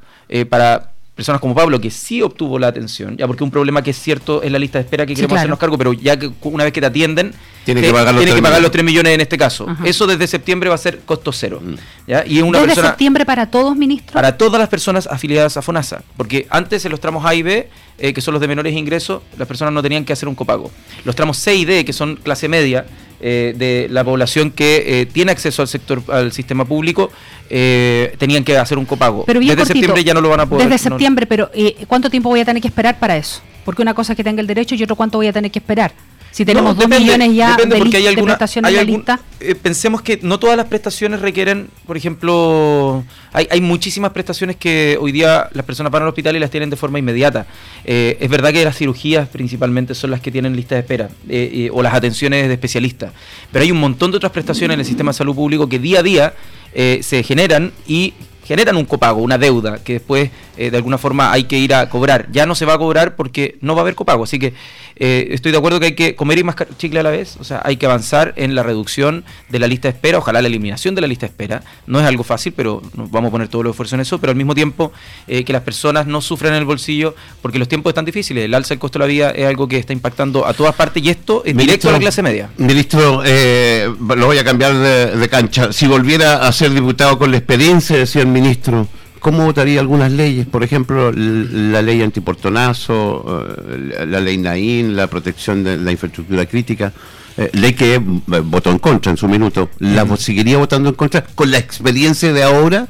para 0.50 0.95
personas 1.16 1.40
como 1.40 1.56
Pablo, 1.56 1.80
que 1.80 1.90
sí 1.90 2.22
obtuvo 2.22 2.60
la 2.60 2.68
atención, 2.68 3.16
ya 3.16 3.26
porque 3.26 3.44
un 3.44 3.50
problema 3.50 3.82
que 3.82 3.92
es 3.92 3.98
cierto 3.98 4.44
es 4.44 4.52
la 4.52 4.60
lista 4.60 4.80
de 4.80 4.84
espera 4.84 5.06
que 5.06 5.16
queremos 5.16 5.38
hacernos 5.38 5.58
cargo, 5.58 5.78
pero 5.78 5.94
ya 5.94 6.20
que 6.20 6.30
una 6.42 6.66
vez 6.66 6.74
que 6.74 6.82
te 6.82 6.88
atienden, 6.88 7.34
tiene 7.64 7.82
que 7.82 7.92
pagar, 7.94 8.14
los, 8.14 8.26
que 8.26 8.42
pagar 8.42 8.62
los 8.62 8.70
3 8.70 8.84
millones 8.84 9.14
en 9.14 9.22
este 9.22 9.38
caso. 9.38 9.66
Eso 9.86 10.08
desde 10.08 10.28
septiembre 10.28 10.68
va 10.68 10.76
a 10.76 10.78
ser 10.78 11.00
costo 11.00 11.32
cero. 11.32 11.62
Mm. 11.64 11.76
¿ya? 12.06 12.26
Y 12.28 12.42
una 12.42 12.60
¿Desde 12.60 12.82
septiembre 12.82 13.26
para 13.26 13.50
todos, 13.50 13.78
ministro? 13.78 14.14
Para 14.14 14.38
todas 14.38 14.60
las 14.60 14.68
personas 14.68 15.08
afiliadas 15.08 15.56
a 15.56 15.62
FONASA, 15.62 16.04
porque 16.18 16.48
antes 16.50 16.84
en 16.84 16.92
los 16.92 17.00
tramos 17.00 17.26
A 17.26 17.34
y 17.34 17.44
B, 17.44 17.70
eh, 17.98 18.14
que 18.14 18.20
son 18.20 18.34
los 18.34 18.42
de 18.42 18.50
menores 18.50 18.76
ingresos, 18.76 19.24
las 19.38 19.48
personas 19.48 19.74
no 19.74 19.82
tenían 19.82 20.04
que 20.04 20.12
hacer 20.12 20.28
un 20.28 20.36
copago. 20.36 20.70
Los 21.06 21.16
tramos 21.16 21.38
C 21.38 21.56
y 21.56 21.64
D, 21.64 21.86
que 21.86 21.94
son 21.94 22.18
clase 22.18 22.50
media, 22.50 22.86
eh, 23.20 23.54
de 23.56 23.88
la 23.90 24.04
población 24.04 24.52
que 24.52 25.02
eh, 25.02 25.06
tiene 25.06 25.32
acceso 25.32 25.62
al 25.62 25.68
sector 25.68 26.04
al 26.10 26.32
sistema 26.32 26.66
público 26.66 27.12
eh, 27.50 28.14
tenían 28.18 28.44
que 28.44 28.58
hacer 28.58 28.78
un 28.78 28.86
copago. 28.86 29.24
Pero 29.26 29.40
desde 29.40 29.66
septiembre 29.66 30.04
ya 30.04 30.14
no 30.14 30.22
lo 30.22 30.30
van 30.30 30.42
a 30.42 30.46
poder. 30.46 30.68
Desde 30.68 30.90
septiembre, 30.90 31.26
pero 31.26 31.50
¿cuánto 31.88 32.10
tiempo 32.10 32.30
voy 32.30 32.42
a 32.42 32.46
tener 32.46 32.62
que 32.62 32.68
esperar 32.68 33.00
para 33.00 33.16
eso? 33.16 33.42
Porque 33.64 33.82
una 33.82 33.94
cosa 33.94 34.14
es 34.14 34.18
que 34.18 34.24
tenga 34.24 34.42
el 34.42 34.48
derecho 34.48 34.76
y 34.76 34.84
otro 34.84 34.96
cuánto 34.96 35.18
voy 35.18 35.28
a 35.28 35.34
tener 35.34 35.52
que 35.52 35.60
esperar. 35.60 35.94
Si 36.36 36.44
tenemos 36.44 36.76
dos 36.76 36.90
millones 36.90 37.34
ya 37.34 37.56
de, 37.56 37.66
prestaciones 37.66 38.70
en 38.70 38.76
la 38.76 38.84
lista. 38.84 39.22
Eh, 39.40 39.56
pensemos 39.56 40.02
que 40.02 40.20
no 40.22 40.38
todas 40.38 40.58
las 40.58 40.66
prestaciones 40.66 41.22
requieren, 41.22 41.70
por 41.88 41.96
ejemplo, 41.96 43.06
hay, 43.32 43.48
hay, 43.50 43.62
muchísimas 43.62 44.12
prestaciones 44.12 44.58
que 44.58 44.98
hoy 45.00 45.14
día 45.14 45.48
las 45.54 45.66
personas 45.66 45.94
van 45.94 46.02
al 46.02 46.10
hospital 46.10 46.36
y 46.36 46.40
las 46.40 46.52
tienen 46.52 46.70
de 46.70 46.76
forma 46.76 47.00
inmediata. 47.00 47.46
Eh, 47.86 48.18
es 48.20 48.30
verdad 48.30 48.52
que 48.52 48.66
las 48.66 48.76
cirugías 48.76 49.30
principalmente 49.30 49.96
son 49.96 50.12
las 50.12 50.20
que 50.20 50.30
tienen 50.30 50.58
lista 50.58 50.76
de 50.76 50.82
espera 50.82 51.10
eh, 51.30 51.70
o 51.72 51.82
las 51.82 51.94
atenciones 51.94 52.50
de 52.50 52.54
especialistas, 52.54 53.14
pero 53.50 53.64
hay 53.64 53.72
un 53.72 53.80
montón 53.80 54.12
de 54.12 54.18
otras 54.18 54.34
prestaciones 54.34 54.74
en 54.76 54.82
el 54.82 54.86
sistema 54.86 55.12
de 55.12 55.18
salud 55.18 55.36
público 55.36 55.70
que 55.70 55.80
día 55.80 56.00
a 56.00 56.04
día 56.04 56.34
se 56.74 57.24
generan 57.24 57.72
y 57.88 58.14
generan 58.44 58.76
un 58.76 58.84
copago, 58.84 59.22
una 59.22 59.38
deuda 59.38 59.82
que 59.82 59.94
después 59.94 60.32
eh, 60.58 60.72
de 60.72 60.78
alguna 60.78 60.98
forma 60.98 61.32
hay 61.32 61.46
que 61.46 61.58
ir 61.58 61.74
a 61.74 61.90
cobrar. 61.90 62.28
Ya 62.32 62.46
no 62.46 62.56
se 62.56 62.66
va 62.66 62.74
a 62.74 62.78
cobrar 62.78 63.16
porque 63.16 63.58
no 63.62 63.76
va 63.76 63.82
a 63.82 63.84
haber 63.84 63.96
copago. 63.96 64.24
Así 64.24 64.40
que 64.40 64.54
eh, 64.98 65.28
estoy 65.32 65.52
de 65.52 65.58
acuerdo 65.58 65.80
que 65.80 65.88
hay 65.88 65.96
que 65.96 66.16
comer 66.16 66.38
y 66.38 66.44
más 66.44 66.56
chicle 66.78 67.00
a 67.00 67.04
la 67.04 67.12
vez. 67.12 67.38
O 67.40 67.44
sea, 67.44 67.62
hay 67.64 67.78
que 67.78 67.86
avanzar 67.86 68.34
en 68.38 68.56
la 68.56 68.64
reducción 68.64 69.26
de 69.50 69.60
la 69.60 69.68
lista 69.68 69.88
de 69.88 69.94
espera, 69.94 70.18
ojalá 70.18 70.42
la 70.42 70.48
eliminación 70.48 70.96
de 70.96 71.02
la 71.02 71.08
lista 71.08 71.26
de 71.26 71.32
espera. 71.32 71.64
No 71.88 72.00
es 72.00 72.06
algo 72.06 72.24
fácil, 72.24 72.54
pero 72.56 72.82
vamos 72.94 73.30
a 73.30 73.32
poner 73.32 73.48
todo 73.48 73.64
el 73.64 73.70
esfuerzo 73.70 73.96
en 73.96 74.02
eso. 74.02 74.20
Pero 74.20 74.32
al 74.32 74.38
mismo 74.38 74.56
tiempo 74.56 74.92
eh, 75.28 75.44
que 75.44 75.54
las 75.54 75.64
personas 75.64 76.08
no 76.08 76.22
sufran 76.22 76.54
en 76.54 76.60
el 76.60 76.66
bolsillo 76.66 77.16
porque 77.42 77.60
los 77.60 77.68
tiempos 77.68 77.92
están 77.92 78.06
difíciles. 78.06 78.46
El 78.46 78.54
alza 78.54 78.70
del 78.70 78.80
costo 78.80 79.00
de 79.00 79.06
la 79.06 79.08
vida 79.08 79.32
es 79.32 79.46
algo 79.46 79.68
que 79.68 79.78
está 79.78 79.94
impactando 79.94 80.46
a 80.46 80.54
todas 80.54 80.76
partes 80.76 81.04
y 81.04 81.10
esto 81.10 81.44
es 81.46 81.56
directo 81.56 81.90
a 81.90 81.94
la 81.94 82.00
clase 82.00 82.22
media. 82.22 82.50
Ministro, 82.58 83.22
lo 83.24 84.26
voy 84.26 84.38
a 84.38 84.44
cambiar 84.44 84.74
de, 84.74 85.18
de 85.18 85.30
cancha. 85.30 85.74
Si 85.74 85.88
volviera 85.88 86.48
a 86.48 86.52
ser 86.52 86.72
diputado 86.72 87.18
con 87.18 87.32
la 87.32 87.38
experiencia, 87.38 87.98
decía 87.98 88.22
el 88.22 88.28
ministro, 88.28 88.88
¿Cómo 89.26 89.44
votaría 89.44 89.80
algunas 89.80 90.12
leyes? 90.12 90.46
Por 90.46 90.64
ejemplo, 90.64 91.12
la 91.12 91.82
ley 91.82 92.04
antiportonazo, 92.04 93.44
eh, 93.72 94.06
la 94.06 94.20
ley 94.20 94.38
NAIN, 94.38 94.96
la 94.96 95.08
protección 95.08 95.64
de 95.64 95.78
la 95.78 95.92
infraestructura 95.92 96.46
crítica, 96.46 96.94
eh, 97.36 97.50
ley 97.54 97.74
que 97.74 97.96
eh, 97.96 98.00
votó 98.00 98.70
en 98.70 98.78
contra 98.78 99.10
en 99.10 99.18
su 99.18 99.28
minuto. 99.28 99.72
¿La 99.80 100.06
seguiría 100.18 100.60
votando 100.60 100.90
en 100.90 100.96
contra 100.96 101.24
con 101.24 101.50
la 101.50 101.58
experiencia 101.58 102.34
de 102.34 102.44
ahora? 102.44 102.88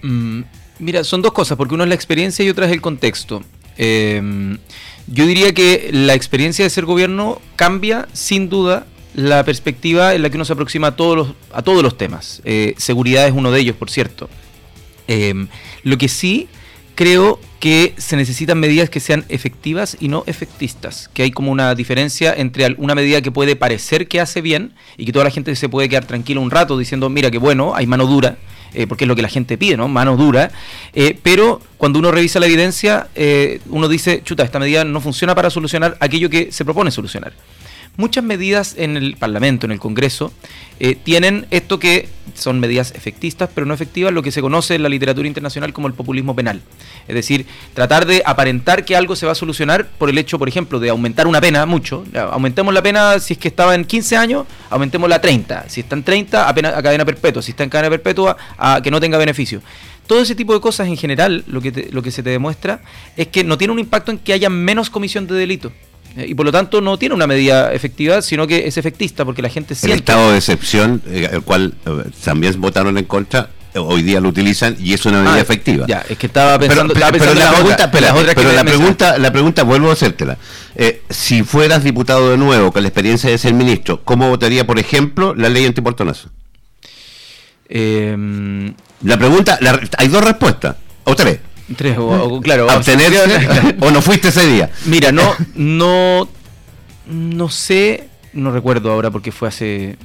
Mm, 0.00 0.40
mira, 0.78 1.04
son 1.04 1.20
dos 1.20 1.34
cosas, 1.34 1.58
porque 1.58 1.74
uno 1.74 1.84
es 1.84 1.90
la 1.90 1.94
experiencia 1.94 2.42
y 2.42 2.48
otra 2.48 2.64
es 2.64 2.72
el 2.72 2.80
contexto. 2.80 3.42
Em, 3.76 4.56
yo 5.06 5.26
diría 5.26 5.52
que 5.52 5.90
la 5.92 6.14
experiencia 6.14 6.64
de 6.64 6.70
ser 6.70 6.86
gobierno 6.86 7.42
cambia 7.56 8.08
sin 8.14 8.48
duda 8.48 8.86
la 9.14 9.44
perspectiva 9.44 10.14
en 10.14 10.22
la 10.22 10.30
que 10.30 10.38
uno 10.38 10.46
se 10.46 10.54
aproxima 10.54 10.86
a 10.86 10.96
todos 10.96 11.14
los, 11.14 11.28
a 11.52 11.60
todos 11.60 11.82
los 11.82 11.98
temas. 11.98 12.40
seguridad 12.78 13.26
es 13.26 13.34
uno 13.34 13.50
de 13.50 13.60
ellos, 13.60 13.76
por 13.76 13.90
cierto. 13.90 14.30
Em, 15.08 15.48
lo 15.82 15.98
que 15.98 16.08
sí 16.08 16.48
creo 16.94 17.40
que 17.60 17.94
se 17.96 18.16
necesitan 18.16 18.58
medidas 18.58 18.90
que 18.90 19.00
sean 19.00 19.24
efectivas 19.28 19.96
y 20.00 20.08
no 20.08 20.22
efectistas, 20.26 21.10
que 21.12 21.22
hay 21.22 21.30
como 21.30 21.50
una 21.50 21.74
diferencia 21.74 22.32
entre 22.36 22.74
una 22.78 22.94
medida 22.94 23.20
que 23.20 23.32
puede 23.32 23.56
parecer 23.56 24.06
que 24.06 24.20
hace 24.20 24.40
bien 24.40 24.72
y 24.96 25.06
que 25.06 25.12
toda 25.12 25.24
la 25.24 25.30
gente 25.30 25.54
se 25.56 25.68
puede 25.68 25.88
quedar 25.88 26.04
tranquila 26.04 26.40
un 26.40 26.50
rato 26.50 26.78
diciendo, 26.78 27.08
mira 27.08 27.30
que 27.30 27.38
bueno, 27.38 27.74
hay 27.74 27.86
mano 27.86 28.06
dura, 28.06 28.36
porque 28.88 29.04
es 29.04 29.08
lo 29.08 29.16
que 29.16 29.22
la 29.22 29.28
gente 29.28 29.56
pide, 29.56 29.76
¿no? 29.76 29.88
Mano 29.88 30.16
dura. 30.16 30.50
pero 31.22 31.60
cuando 31.78 31.98
uno 31.98 32.10
revisa 32.10 32.38
la 32.38 32.46
evidencia, 32.46 33.08
uno 33.70 33.88
dice, 33.88 34.22
chuta, 34.24 34.42
esta 34.42 34.58
medida 34.58 34.84
no 34.84 35.00
funciona 35.00 35.34
para 35.34 35.48
solucionar 35.48 35.96
aquello 36.00 36.28
que 36.28 36.52
se 36.52 36.64
propone 36.64 36.90
solucionar 36.90 37.32
muchas 37.96 38.24
medidas 38.24 38.74
en 38.76 38.96
el 38.96 39.16
Parlamento, 39.16 39.66
en 39.66 39.72
el 39.72 39.78
Congreso, 39.78 40.32
eh, 40.80 40.96
tienen 40.96 41.46
esto 41.50 41.78
que 41.78 42.08
son 42.34 42.58
medidas 42.58 42.92
efectistas, 42.96 43.48
pero 43.54 43.66
no 43.66 43.74
efectivas, 43.74 44.12
lo 44.12 44.22
que 44.22 44.32
se 44.32 44.40
conoce 44.40 44.74
en 44.74 44.82
la 44.82 44.88
literatura 44.88 45.28
internacional 45.28 45.72
como 45.72 45.86
el 45.86 45.94
populismo 45.94 46.34
penal. 46.34 46.62
Es 47.06 47.14
decir, 47.14 47.46
tratar 47.74 48.06
de 48.06 48.22
aparentar 48.26 48.84
que 48.84 48.96
algo 48.96 49.14
se 49.14 49.26
va 49.26 49.32
a 49.32 49.36
solucionar 49.36 49.86
por 49.86 50.10
el 50.10 50.18
hecho, 50.18 50.38
por 50.38 50.48
ejemplo, 50.48 50.80
de 50.80 50.90
aumentar 50.90 51.26
una 51.26 51.40
pena 51.40 51.64
mucho. 51.66 52.04
Aumentemos 52.14 52.74
la 52.74 52.82
pena 52.82 53.20
si 53.20 53.34
es 53.34 53.38
que 53.38 53.48
estaba 53.48 53.74
en 53.74 53.84
15 53.84 54.16
años, 54.16 54.46
aumentémosla 54.70 55.16
a 55.16 55.20
30. 55.20 55.68
Si 55.68 55.80
está 55.80 55.94
en 55.94 56.02
30, 56.02 56.44
a, 56.44 56.48
a 56.48 56.82
cadena 56.82 57.04
perpetua. 57.04 57.42
Si 57.42 57.52
está 57.52 57.62
en 57.62 57.70
cadena 57.70 57.90
perpetua, 57.90 58.36
a 58.58 58.80
que 58.82 58.90
no 58.90 59.00
tenga 59.00 59.16
beneficio. 59.18 59.62
Todo 60.06 60.20
ese 60.20 60.34
tipo 60.34 60.52
de 60.52 60.60
cosas 60.60 60.88
en 60.88 60.96
general, 60.96 61.44
lo 61.46 61.60
que, 61.60 61.88
lo 61.92 62.02
que 62.02 62.10
se 62.10 62.22
te 62.22 62.30
demuestra 62.30 62.82
es 63.16 63.28
que 63.28 63.44
no 63.44 63.56
tiene 63.56 63.72
un 63.72 63.78
impacto 63.78 64.10
en 64.10 64.18
que 64.18 64.32
haya 64.32 64.50
menos 64.50 64.90
comisión 64.90 65.26
de 65.26 65.34
delito. 65.34 65.72
Eh, 66.16 66.26
y 66.28 66.34
por 66.34 66.46
lo 66.46 66.52
tanto 66.52 66.80
no 66.80 66.98
tiene 66.98 67.14
una 67.14 67.26
medida 67.26 67.72
efectiva, 67.72 68.22
sino 68.22 68.46
que 68.46 68.66
es 68.66 68.76
efectista 68.76 69.24
porque 69.24 69.42
la 69.42 69.48
gente 69.48 69.74
siente... 69.74 69.94
El 69.94 69.98
estado 70.00 70.32
de 70.32 70.38
excepción, 70.38 71.02
eh, 71.06 71.28
el 71.32 71.42
cual 71.42 71.74
eh, 71.86 72.04
también 72.24 72.60
votaron 72.60 72.96
en 72.98 73.04
contra, 73.04 73.50
hoy 73.74 74.02
día 74.02 74.20
lo 74.20 74.28
utilizan 74.28 74.76
y 74.78 74.92
es 74.92 75.04
una 75.06 75.18
medida 75.18 75.34
ah, 75.34 75.40
efectiva. 75.40 75.86
Ya, 75.88 76.04
es 76.08 76.16
que 76.16 76.26
estaba 76.26 76.58
pensando, 76.58 76.94
pero, 76.94 77.06
la, 77.06 77.12
pregunta, 77.52 77.90
pero 77.90 78.52
la 78.52 78.64
pregunta, 78.64 79.18
la 79.18 79.32
pregunta, 79.32 79.62
vuelvo 79.64 79.90
a 79.90 79.94
hacértela. 79.94 80.38
si 81.10 81.42
fueras 81.42 81.82
diputado 81.82 82.30
de 82.30 82.36
nuevo 82.36 82.70
con 82.70 82.82
la 82.82 82.88
experiencia 82.88 83.30
de 83.30 83.38
ser 83.38 83.54
ministro, 83.54 84.02
¿cómo 84.04 84.28
votaría, 84.28 84.66
por 84.66 84.78
ejemplo, 84.78 85.34
la 85.34 85.48
ley 85.48 85.66
antiportonazo? 85.66 86.30
Eh, 87.68 88.16
la 89.02 89.18
pregunta, 89.18 89.58
hay 89.98 90.08
dos 90.08 90.24
respuestas, 90.24 90.76
o 91.04 91.14
tres. 91.14 91.38
Tres, 91.76 91.96
o, 91.98 92.40
claro. 92.42 92.66
o 93.80 93.90
no 93.90 94.02
fuiste 94.02 94.28
ese 94.28 94.46
día. 94.46 94.70
Mira, 94.84 95.12
no, 95.12 95.34
no, 95.54 96.28
no 97.06 97.48
sé, 97.48 98.08
no 98.34 98.52
recuerdo 98.52 98.92
ahora 98.92 99.10
porque 99.10 99.32
fue 99.32 99.48
hace, 99.48 99.96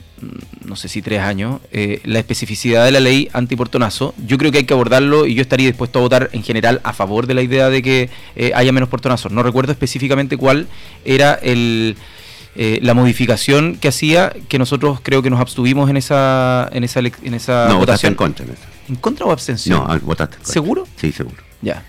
no 0.64 0.76
sé 0.76 0.88
si 0.88 1.02
tres 1.02 1.20
años, 1.22 1.60
eh, 1.72 2.00
la 2.06 2.20
especificidad 2.20 2.86
de 2.86 2.92
la 2.92 3.02
ley 3.02 3.30
antiportonazo. 3.34 4.14
Yo 4.26 4.38
creo 4.38 4.52
que 4.52 4.60
hay 4.60 4.64
que 4.64 4.74
abordarlo 4.74 5.26
y 5.26 5.36
yo 5.36 5.42
estaría 5.42 5.68
dispuesto 5.68 6.00
a 6.00 6.02
votar 6.02 6.30
en 6.32 6.44
general 6.44 6.80
a 6.84 6.94
favor 6.94 7.28
de 7.28 7.34
la 7.34 7.42
idea 7.42 7.70
de 7.70 7.82
que 7.82 8.10
eh, 8.36 8.52
haya 8.56 8.72
menos 8.72 8.88
portonazos. 8.88 9.32
No 9.32 9.44
recuerdo 9.44 9.72
específicamente 9.72 10.38
cuál 10.38 10.68
era 11.06 11.34
el... 11.34 11.98
Eh, 12.56 12.80
la 12.82 12.96
modificación 12.96 13.78
que 13.78 13.88
hacía 13.88 14.34
que 14.50 14.58
nosotros 14.58 15.00
creo 15.04 15.22
que 15.22 15.30
nos 15.30 15.40
abstuvimos 15.40 15.88
en 15.88 15.98
esa 15.98 16.68
en 16.74 16.84
esa 16.84 17.00
en 17.00 17.34
esa 17.36 17.68
no, 17.70 17.78
votación 17.78 18.14
en 18.14 18.18
contra 18.18 18.46
en, 18.90 18.96
contra 18.96 19.28
o 19.28 19.32
abstención 19.32 19.88
no 19.88 20.00
votaste 20.00 20.38
seguro 20.42 20.88
sí 20.98 21.12
seguro 21.12 21.49
ya. 21.62 21.84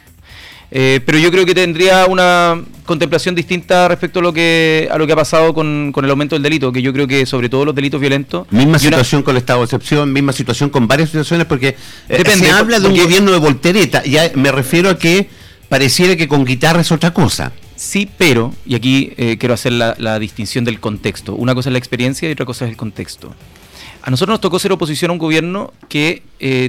Eh, 0.72 1.00
pero 1.04 1.18
yo 1.18 1.30
creo 1.32 1.44
que 1.44 1.54
tendría 1.54 2.06
una 2.06 2.62
contemplación 2.84 3.34
distinta 3.34 3.88
respecto 3.88 4.20
a 4.20 4.22
lo 4.22 4.32
que 4.32 4.88
a 4.90 4.98
lo 4.98 5.06
que 5.06 5.12
ha 5.12 5.16
pasado 5.16 5.52
con, 5.52 5.92
el 5.96 6.10
aumento 6.10 6.36
del 6.36 6.42
delito, 6.42 6.70
que 6.70 6.80
yo 6.80 6.92
creo 6.92 7.08
que 7.08 7.26
sobre 7.26 7.48
todo 7.48 7.64
los 7.64 7.74
delitos 7.74 8.00
violentos. 8.00 8.46
Misma 8.52 8.78
situación 8.78 9.22
con 9.22 9.34
el 9.34 9.38
estado 9.38 9.60
de 9.60 9.64
excepción, 9.64 10.12
misma 10.12 10.32
situación 10.32 10.70
con 10.70 10.86
varias 10.86 11.10
situaciones, 11.10 11.46
porque 11.46 11.76
eh, 12.08 12.22
se 12.24 12.50
habla 12.50 12.78
de 12.78 12.86
un 12.86 12.96
gobierno 12.96 13.32
de 13.32 13.38
voltereta, 13.38 14.04
ya 14.04 14.30
me 14.34 14.52
refiero 14.52 14.90
a 14.90 14.98
que 14.98 15.28
pareciera 15.68 16.16
que 16.16 16.28
con 16.28 16.44
guitarra 16.44 16.80
es 16.80 16.92
otra 16.92 17.12
cosa. 17.12 17.52
Sí, 17.74 18.08
pero, 18.18 18.52
y 18.66 18.74
aquí 18.74 19.12
eh, 19.16 19.38
quiero 19.38 19.54
hacer 19.54 19.72
la, 19.72 19.94
la, 19.98 20.18
distinción 20.18 20.66
del 20.66 20.80
contexto. 20.80 21.34
Una 21.34 21.54
cosa 21.54 21.70
es 21.70 21.72
la 21.72 21.78
experiencia 21.78 22.28
y 22.28 22.32
otra 22.32 22.44
cosa 22.44 22.66
es 22.66 22.70
el 22.70 22.76
contexto. 22.76 23.34
A 24.02 24.10
nosotros 24.10 24.34
nos 24.34 24.40
tocó 24.40 24.58
ser 24.58 24.70
oposición 24.70 25.10
a 25.10 25.12
un 25.14 25.18
gobierno 25.18 25.72
que 25.88 26.22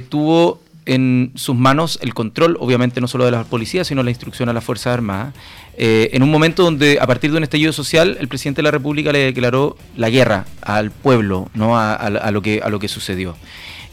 tuvo 0.08 0.62
en 0.86 1.32
sus 1.34 1.54
manos 1.54 1.98
el 2.02 2.14
control, 2.14 2.56
obviamente 2.60 3.00
no 3.00 3.08
solo 3.08 3.24
de 3.24 3.30
la 3.30 3.44
policía, 3.44 3.84
sino 3.84 4.02
la 4.02 4.10
instrucción 4.10 4.48
a 4.48 4.52
las 4.52 4.64
Fuerzas 4.64 4.94
Armadas, 4.94 5.34
eh, 5.76 6.10
en 6.12 6.22
un 6.22 6.30
momento 6.30 6.62
donde 6.62 6.98
a 7.00 7.06
partir 7.06 7.30
de 7.30 7.38
un 7.38 7.44
estallido 7.44 7.72
social 7.72 8.16
el 8.20 8.28
presidente 8.28 8.58
de 8.58 8.64
la 8.64 8.70
República 8.70 9.12
le 9.12 9.20
declaró 9.20 9.76
la 9.96 10.10
guerra 10.10 10.46
al 10.60 10.90
pueblo, 10.90 11.50
¿no? 11.54 11.78
a, 11.78 12.30
lo, 12.30 12.42
que, 12.42 12.60
a 12.62 12.68
lo 12.68 12.78
que 12.78 12.88
sucedió. 12.88 13.36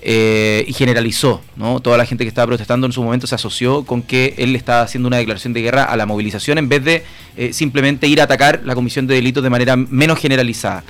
Eh, 0.01 0.63
y 0.65 0.71
generalizó, 0.71 1.41
¿no? 1.57 1.81
Toda 1.81 1.97
la 1.97 2.05
gente 2.05 2.23
que 2.23 2.29
estaba 2.29 2.47
protestando 2.47 2.87
en 2.87 2.93
su 2.93 3.03
momento 3.03 3.27
se 3.27 3.35
asoció 3.35 3.83
con 3.83 4.01
que 4.01 4.33
él 4.37 4.55
estaba 4.55 4.81
haciendo 4.81 5.07
una 5.07 5.17
declaración 5.17 5.51
de 5.51 5.61
guerra 5.61 5.83
a 5.83 5.97
la 5.97 6.05
movilización 6.05 6.57
en 6.57 6.69
vez 6.69 6.85
de 6.85 7.03
eh, 7.35 7.51
simplemente 7.51 8.07
ir 8.07 8.21
a 8.21 8.23
atacar 8.23 8.61
la 8.63 8.75
comisión 8.75 9.07
de 9.07 9.15
delitos 9.15 9.43
de 9.43 9.49
manera 9.49 9.75
menos 9.75 10.17
generalizada. 10.17 10.85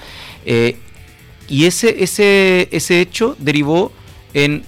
y 0.45 1.65
ese, 1.65 2.03
ese, 2.03 2.69
ese 2.71 3.01
hecho 3.01 3.35
derivó 3.39 3.91
en 4.35 4.63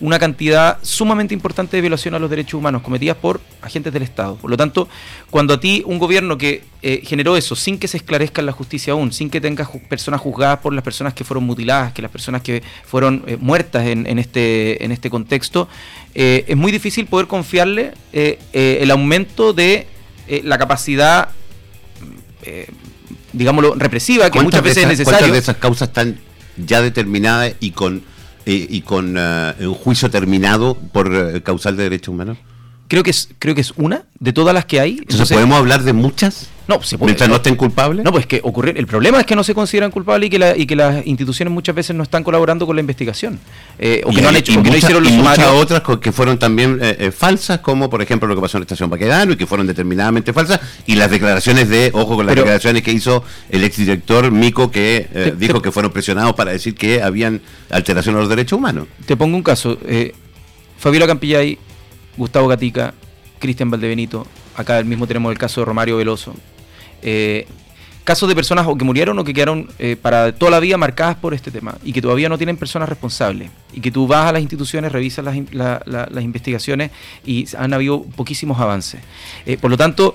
una 0.00 0.18
cantidad 0.18 0.78
sumamente 0.82 1.32
importante 1.32 1.76
de 1.76 1.80
violaciones 1.80 2.18
a 2.18 2.20
los 2.20 2.28
derechos 2.28 2.54
humanos 2.54 2.82
cometidas 2.82 3.16
por 3.16 3.40
agentes 3.62 3.92
del 3.92 4.02
Estado. 4.02 4.36
Por 4.36 4.50
lo 4.50 4.56
tanto, 4.56 4.88
cuando 5.30 5.54
a 5.54 5.60
ti 5.60 5.82
un 5.86 5.98
gobierno 5.98 6.36
que 6.36 6.64
eh, 6.82 7.00
generó 7.04 7.36
eso 7.36 7.56
sin 7.56 7.78
que 7.78 7.88
se 7.88 7.96
esclarezca 7.96 8.42
en 8.42 8.46
la 8.46 8.52
justicia 8.52 8.92
aún, 8.92 9.12
sin 9.12 9.30
que 9.30 9.40
tengas 9.40 9.68
personas 9.88 10.20
juzgadas 10.20 10.58
por 10.58 10.74
las 10.74 10.84
personas 10.84 11.14
que 11.14 11.24
fueron 11.24 11.44
mutiladas, 11.44 11.92
que 11.92 12.02
las 12.02 12.10
personas 12.10 12.42
que 12.42 12.62
fueron 12.84 13.24
eh, 13.26 13.38
muertas 13.40 13.86
en, 13.86 14.18
este, 14.18 14.84
en 14.84 14.92
este 14.92 15.08
contexto, 15.08 15.68
eh, 16.14 16.44
es 16.46 16.56
muy 16.56 16.72
difícil 16.72 17.06
poder 17.06 17.26
confiarle 17.26 17.92
el 18.12 18.90
aumento 18.90 19.52
de 19.52 19.86
la 20.42 20.58
capacidad, 20.58 21.28
digámoslo, 23.32 23.74
represiva 23.74 24.30
que 24.30 24.40
muchas 24.40 24.62
veces 24.62 24.84
es 24.84 24.88
necesario. 24.88 25.18
¿Cuántas 25.18 25.32
de 25.32 25.38
esas 25.38 25.56
causas 25.56 25.88
están 25.88 26.18
ya 26.56 26.80
determinadas 26.80 27.54
y 27.60 27.72
con 27.72 28.02
y 28.46 28.80
con 28.82 29.16
uh, 29.16 29.52
un 29.60 29.74
juicio 29.74 30.08
terminado 30.08 30.74
por 30.92 31.08
uh, 31.08 31.42
causal 31.42 31.76
de 31.76 31.82
derechos 31.82 32.08
humanos? 32.08 32.38
Creo 32.88 33.02
que 33.02 33.10
es 33.10 33.28
creo 33.38 33.54
que 33.54 33.60
es 33.60 33.72
una 33.76 34.04
de 34.18 34.32
todas 34.32 34.54
las 34.54 34.64
que 34.64 34.80
hay. 34.80 34.98
Entonces, 34.98 35.30
¿podemos 35.30 35.58
hablar 35.58 35.82
de 35.82 35.92
muchas? 35.92 36.48
No, 36.68 36.82
se 36.82 36.98
puede, 36.98 37.10
mientras 37.10 37.28
no, 37.28 37.36
estén 37.36 37.54
culpables. 37.54 38.04
No, 38.04 38.10
pues 38.10 38.26
que 38.26 38.40
ocurre. 38.42 38.74
El 38.76 38.88
problema 38.88 39.20
es 39.20 39.26
que 39.26 39.36
no 39.36 39.44
se 39.44 39.54
consideran 39.54 39.92
culpables 39.92 40.26
y 40.26 40.30
que, 40.30 40.38
la, 40.38 40.56
y 40.56 40.66
que 40.66 40.74
las 40.74 41.06
instituciones 41.06 41.54
muchas 41.54 41.76
veces 41.76 41.94
no 41.94 42.02
están 42.02 42.24
colaborando 42.24 42.66
con 42.66 42.74
la 42.74 42.80
investigación. 42.80 43.38
Eh, 43.78 44.02
o 44.04 44.10
que 44.10 44.20
no 44.20 44.28
han 44.28 44.36
hecho, 44.36 44.52
y 44.52 44.58
muchas, 44.58 44.78
hicieron 44.78 45.04
los 45.04 45.12
y 45.12 45.16
muchas 45.16 45.46
otras 45.46 45.82
que 46.00 46.10
fueron 46.10 46.38
también 46.38 46.78
eh, 46.82 46.96
eh, 46.98 47.10
falsas, 47.12 47.60
como 47.60 47.88
por 47.88 48.02
ejemplo 48.02 48.26
lo 48.28 48.34
que 48.34 48.40
pasó 48.40 48.56
en 48.56 48.62
la 48.62 48.64
estación 48.64 48.90
Baquedano 48.90 49.32
y 49.32 49.36
que 49.36 49.46
fueron 49.46 49.66
determinadamente 49.66 50.32
falsas. 50.32 50.60
Y 50.86 50.96
las 50.96 51.10
declaraciones 51.10 51.68
de, 51.68 51.90
ojo 51.94 52.16
con 52.16 52.26
las 52.26 52.34
declaraciones 52.34 52.82
que 52.82 52.92
hizo 52.92 53.22
el 53.48 53.62
exdirector 53.62 54.32
Mico, 54.32 54.70
que 54.70 55.34
dijo 55.38 55.62
que 55.62 55.70
fueron 55.70 55.92
presionados 55.92 56.34
para 56.34 56.50
decir 56.50 56.74
que 56.74 57.00
habían 57.00 57.42
alteración 57.70 58.16
a 58.16 58.18
los 58.18 58.28
derechos 58.28 58.58
humanos. 58.58 58.88
Te 59.06 59.16
pongo 59.16 59.36
un 59.36 59.42
caso. 59.44 59.78
Fabiola 60.78 61.06
Campillay, 61.06 61.58
Gustavo 62.16 62.48
Gatica, 62.48 62.94
Cristian 63.38 63.70
Valdebenito. 63.70 64.26
Acá 64.56 64.82
mismo 64.82 65.06
tenemos 65.06 65.30
el 65.32 65.38
caso 65.38 65.60
de 65.60 65.64
Romario 65.64 65.96
Veloso. 65.96 66.34
Eh, 67.02 67.46
casos 68.06 68.28
de 68.28 68.36
personas 68.36 68.66
o 68.68 68.76
que 68.76 68.84
murieron 68.84 69.18
o 69.18 69.24
que 69.24 69.34
quedaron 69.34 69.68
eh, 69.80 69.96
para 70.00 70.32
toda 70.32 70.52
la 70.52 70.60
vida 70.60 70.78
marcadas 70.78 71.16
por 71.16 71.34
este 71.34 71.50
tema 71.50 71.76
y 71.82 71.92
que 71.92 72.00
todavía 72.00 72.28
no 72.28 72.38
tienen 72.38 72.56
personas 72.56 72.88
responsables 72.88 73.50
y 73.72 73.80
que 73.80 73.90
tú 73.90 74.06
vas 74.06 74.28
a 74.28 74.32
las 74.32 74.40
instituciones, 74.40 74.92
revisas 74.92 75.24
las, 75.24 76.24
investigaciones 76.24 76.92
y 77.26 77.46
han 77.58 77.74
habido 77.74 78.02
poquísimos 78.02 78.60
avances. 78.60 79.00
Eh, 79.44 79.58
por 79.58 79.72
lo 79.72 79.76
tanto, 79.76 80.14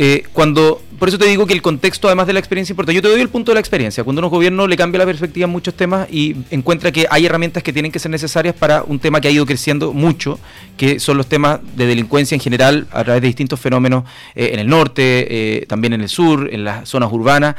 eh, 0.00 0.22
cuando, 0.32 0.80
por 0.96 1.08
eso 1.08 1.18
te 1.18 1.26
digo 1.26 1.44
que 1.44 1.54
el 1.54 1.60
contexto, 1.60 2.06
además 2.06 2.28
de 2.28 2.32
la 2.32 2.38
experiencia, 2.38 2.72
importa. 2.72 2.92
Yo 2.92 3.02
te 3.02 3.08
doy 3.08 3.20
el 3.20 3.30
punto 3.30 3.50
de 3.50 3.54
la 3.54 3.60
experiencia. 3.60 4.04
Cuando 4.04 4.22
un 4.22 4.28
gobierno 4.28 4.68
le 4.68 4.76
cambia 4.76 5.00
la 5.00 5.04
perspectiva 5.04 5.46
en 5.46 5.50
muchos 5.50 5.74
temas 5.74 6.06
y 6.08 6.36
encuentra 6.52 6.92
que 6.92 7.08
hay 7.10 7.26
herramientas 7.26 7.64
que 7.64 7.72
tienen 7.72 7.90
que 7.90 7.98
ser 7.98 8.12
necesarias 8.12 8.54
para 8.54 8.84
un 8.84 9.00
tema 9.00 9.20
que 9.20 9.26
ha 9.26 9.32
ido 9.32 9.44
creciendo 9.44 9.92
mucho, 9.92 10.38
que 10.76 11.00
son 11.00 11.16
los 11.16 11.26
temas 11.26 11.58
de 11.74 11.86
delincuencia 11.86 12.36
en 12.36 12.40
general 12.40 12.86
a 12.92 13.02
través 13.02 13.22
de 13.22 13.26
distintos 13.26 13.58
fenómenos 13.58 14.04
eh, 14.36 14.50
en 14.52 14.60
el 14.60 14.68
norte, 14.68 15.62
eh, 15.62 15.66
también 15.66 15.94
en 15.94 16.02
el 16.02 16.08
sur, 16.08 16.48
en 16.52 16.62
las 16.62 16.88
zonas 16.88 17.10
urbanas. 17.10 17.56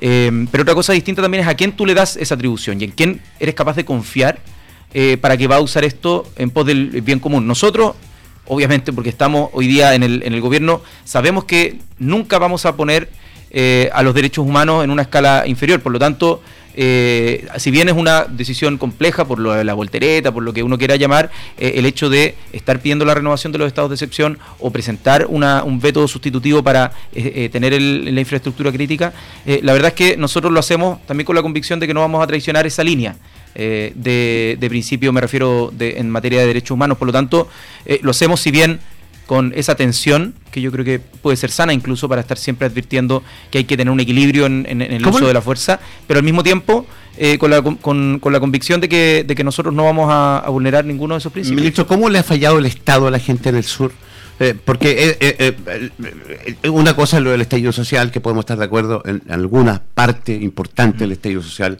pero 0.00 0.62
otra 0.62 0.74
cosa 0.74 0.94
distinta 0.94 1.20
también 1.20 1.42
es 1.42 1.48
a 1.48 1.54
quién 1.54 1.72
tú 1.72 1.84
le 1.84 1.92
das 1.92 2.16
esa 2.16 2.36
atribución 2.36 2.80
y 2.80 2.84
en 2.84 2.92
quién 2.92 3.20
eres 3.38 3.54
capaz 3.54 3.76
de 3.76 3.84
confiar 3.84 4.38
para 5.20 5.36
que 5.36 5.46
va 5.46 5.56
a 5.56 5.60
usar 5.60 5.84
esto 5.84 6.24
en 6.36 6.48
pos 6.48 6.64
del 6.64 7.02
bien 7.02 7.18
común. 7.18 7.46
Nosotros 7.46 7.96
obviamente 8.46 8.92
porque 8.92 9.10
estamos 9.10 9.50
hoy 9.52 9.66
día 9.66 9.94
en 9.94 10.02
el, 10.02 10.22
en 10.22 10.34
el 10.34 10.40
gobierno, 10.40 10.82
sabemos 11.04 11.44
que 11.44 11.78
nunca 11.98 12.38
vamos 12.38 12.66
a 12.66 12.76
poner 12.76 13.08
eh, 13.54 13.90
a 13.92 14.02
los 14.02 14.14
derechos 14.14 14.46
humanos 14.46 14.82
en 14.82 14.90
una 14.90 15.02
escala 15.02 15.44
inferior. 15.46 15.78
Por 15.82 15.92
lo 15.92 15.98
tanto, 15.98 16.40
eh, 16.74 17.46
si 17.58 17.70
bien 17.70 17.86
es 17.90 17.94
una 17.94 18.24
decisión 18.24 18.78
compleja 18.78 19.26
por 19.26 19.38
lo 19.38 19.52
de 19.52 19.62
la 19.62 19.74
voltereta, 19.74 20.32
por 20.32 20.42
lo 20.42 20.54
que 20.54 20.62
uno 20.62 20.78
quiera 20.78 20.96
llamar, 20.96 21.30
eh, 21.58 21.72
el 21.74 21.84
hecho 21.84 22.08
de 22.08 22.34
estar 22.54 22.80
pidiendo 22.80 23.04
la 23.04 23.14
renovación 23.14 23.52
de 23.52 23.58
los 23.58 23.68
estados 23.68 23.90
de 23.90 23.96
excepción 23.96 24.38
o 24.58 24.70
presentar 24.70 25.26
una, 25.28 25.64
un 25.64 25.80
veto 25.80 26.08
sustitutivo 26.08 26.62
para 26.62 26.92
tener 27.12 27.78
la 27.78 28.20
infraestructura 28.20 28.72
crítica, 28.72 29.12
la 29.44 29.74
verdad 29.74 29.88
es 29.88 29.94
que 29.94 30.16
nosotros 30.16 30.50
lo 30.50 30.58
hacemos 30.58 31.04
también 31.04 31.26
con 31.26 31.36
la 31.36 31.42
convicción 31.42 31.78
de 31.78 31.86
que 31.86 31.92
no 31.92 32.00
vamos 32.00 32.24
a 32.24 32.26
traicionar 32.26 32.66
esa 32.66 32.82
línea. 32.82 33.16
Eh, 33.54 33.92
de, 33.94 34.68
principio, 34.68 35.12
me 35.12 35.20
refiero 35.20 35.72
en 35.78 36.10
materia 36.10 36.40
de 36.40 36.46
derechos 36.46 36.72
humanos. 36.72 36.98
Por 36.98 37.06
lo 37.06 37.12
tanto, 37.12 37.48
eh, 37.84 38.00
lo 38.02 38.10
hacemos 38.10 38.40
si 38.40 38.50
bien 38.50 38.80
con 39.26 39.52
esa 39.56 39.74
tensión, 39.76 40.34
que 40.50 40.60
yo 40.60 40.70
creo 40.72 40.84
que 40.84 40.98
puede 40.98 41.36
ser 41.36 41.50
sana 41.50 41.72
incluso 41.72 42.08
para 42.08 42.20
estar 42.20 42.36
siempre 42.36 42.66
advirtiendo 42.66 43.22
que 43.50 43.58
hay 43.58 43.64
que 43.64 43.76
tener 43.76 43.90
un 43.90 44.00
equilibrio 44.00 44.46
en, 44.46 44.66
el 44.66 45.06
uso 45.06 45.26
de 45.26 45.32
la 45.32 45.40
fuerza, 45.40 45.80
pero 46.06 46.18
al 46.18 46.24
mismo 46.24 46.42
tiempo 46.42 46.86
eh, 47.16 47.38
con, 47.38 47.50
la, 47.50 47.62
con, 47.62 48.20
la 48.22 48.40
convicción 48.40 48.80
de 48.80 48.88
que, 48.88 49.24
de 49.26 49.34
que 49.34 49.44
nosotros 49.44 49.72
no 49.72 49.84
vamos 49.84 50.08
a, 50.10 50.44
vulnerar 50.48 50.84
ninguno 50.84 51.14
de 51.14 51.18
esos 51.20 51.32
principios. 51.32 51.60
Ministro, 51.60 51.86
¿cómo 51.86 52.10
le 52.10 52.18
ha 52.18 52.22
fallado 52.22 52.58
el 52.58 52.66
Estado 52.66 53.06
a 53.06 53.10
la 53.10 53.18
gente 53.18 53.48
en 53.48 53.56
el 53.56 53.64
sur? 53.64 53.92
Eh, 54.40 54.54
porque 54.62 55.16
eh, 55.20 56.68
una 56.68 56.94
cosa 56.94 57.18
es 57.18 57.22
lo 57.22 57.30
del 57.30 57.42
estallido 57.42 57.70
social, 57.70 58.10
que 58.10 58.20
podemos 58.20 58.42
estar 58.42 58.58
de 58.58 58.64
acuerdo 58.64 59.02
en, 59.04 59.22
alguna 59.30 59.82
parte 59.94 60.34
importante 60.34 61.00
del 61.00 61.12
estallido 61.12 61.42
social, 61.42 61.78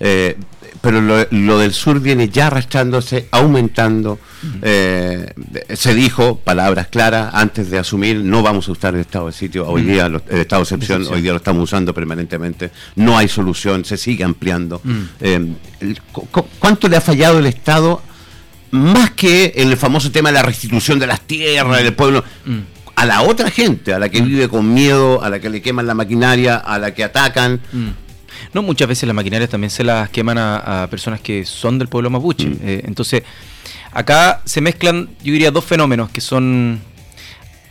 eh, 0.00 0.36
pero 0.80 1.00
lo, 1.02 1.58
del 1.58 1.74
sur 1.74 2.00
viene 2.00 2.30
ya 2.30 2.46
arrastrándose, 2.46 3.28
aumentando. 3.32 4.18
Eh, 4.62 5.30
se 5.74 5.94
dijo, 5.94 6.38
palabras 6.38 6.86
claras, 6.86 7.34
antes 7.34 7.70
de 7.70 7.78
asumir, 7.78 8.16
no 8.24 8.42
vamos 8.42 8.66
a 8.68 8.72
usar 8.72 8.94
el 8.94 9.00
estado 9.00 9.26
de 9.26 9.32
sitio. 9.32 9.68
Hoy 9.68 9.82
día, 9.82 10.06
el 10.06 10.16
estado 10.38 10.62
de 10.62 10.64
excepción, 10.64 11.06
hoy 11.10 11.20
día 11.20 11.32
lo 11.32 11.36
estamos 11.36 11.64
usando 11.64 11.92
permanentemente. 11.92 12.70
No 12.96 13.18
hay 13.18 13.28
solución, 13.28 13.84
se 13.84 13.98
sigue 13.98 14.24
ampliando. 14.24 14.80
Eh, 15.20 15.52
¿Cuánto 16.58 16.88
le 16.88 16.96
ha 16.96 17.02
fallado 17.02 17.38
el 17.38 17.46
Estado? 17.46 18.02
Más 18.70 19.10
que 19.10 19.52
en 19.56 19.68
el 19.70 19.76
famoso 19.76 20.10
tema 20.10 20.30
de 20.30 20.34
la 20.34 20.42
restitución 20.42 20.98
de 20.98 21.08
las 21.08 21.20
tierras, 21.22 21.82
del 21.82 21.92
pueblo 21.92 22.24
a 22.96 23.04
la 23.04 23.22
otra 23.22 23.50
gente, 23.50 23.92
a 23.92 23.98
la 23.98 24.08
que 24.08 24.22
vive 24.22 24.48
con 24.48 24.72
miedo, 24.72 25.22
a 25.22 25.28
la 25.28 25.40
que 25.40 25.50
le 25.50 25.60
queman 25.60 25.86
la 25.86 25.94
maquinaria, 25.94 26.56
a 26.56 26.78
la 26.78 26.94
que 26.94 27.04
atacan. 27.04 27.60
No, 28.52 28.62
muchas 28.62 28.88
veces 28.88 29.06
las 29.06 29.14
maquinarias 29.14 29.50
también 29.50 29.70
se 29.70 29.84
las 29.84 30.10
queman 30.10 30.38
a, 30.38 30.88
personas 30.90 31.20
que 31.20 31.44
son 31.44 31.78
del 31.78 31.88
pueblo 31.88 32.10
mapuche. 32.10 32.46
Mm. 32.46 32.58
Eh, 32.62 32.82
entonces, 32.84 33.22
acá 33.92 34.42
se 34.44 34.60
mezclan, 34.60 35.08
yo 35.22 35.32
diría, 35.32 35.50
dos 35.50 35.64
fenómenos 35.64 36.10
que 36.10 36.20
son 36.20 36.80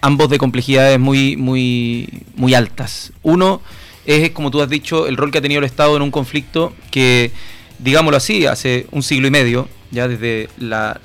ambos 0.02 0.30
de 0.30 0.38
complejidades 0.38 1.00
muy, 1.00 1.36
muy, 1.36 2.10
muy 2.36 2.54
altas. 2.54 3.12
Uno 3.24 3.62
es, 4.06 4.32
como 4.32 4.52
tú 4.52 4.62
has 4.62 4.70
dicho, 4.70 5.08
el 5.08 5.18
rol 5.18 5.32
que 5.32 5.40
ha 5.40 5.42
tenido 5.42 5.60
el 5.60 5.66
Estado 5.66 5.96
en 5.96 6.02
un 6.02 6.12
conflicto 6.12 6.74
que, 6.92 7.32
digámoslo 7.80 8.18
así, 8.18 8.46
hace 8.46 8.88
un 8.92 9.04
siglo 9.04 9.28
y 9.28 9.32
medio, 9.32 9.68
ya 9.92 10.08
desde 10.08 10.50
la, 10.58 11.00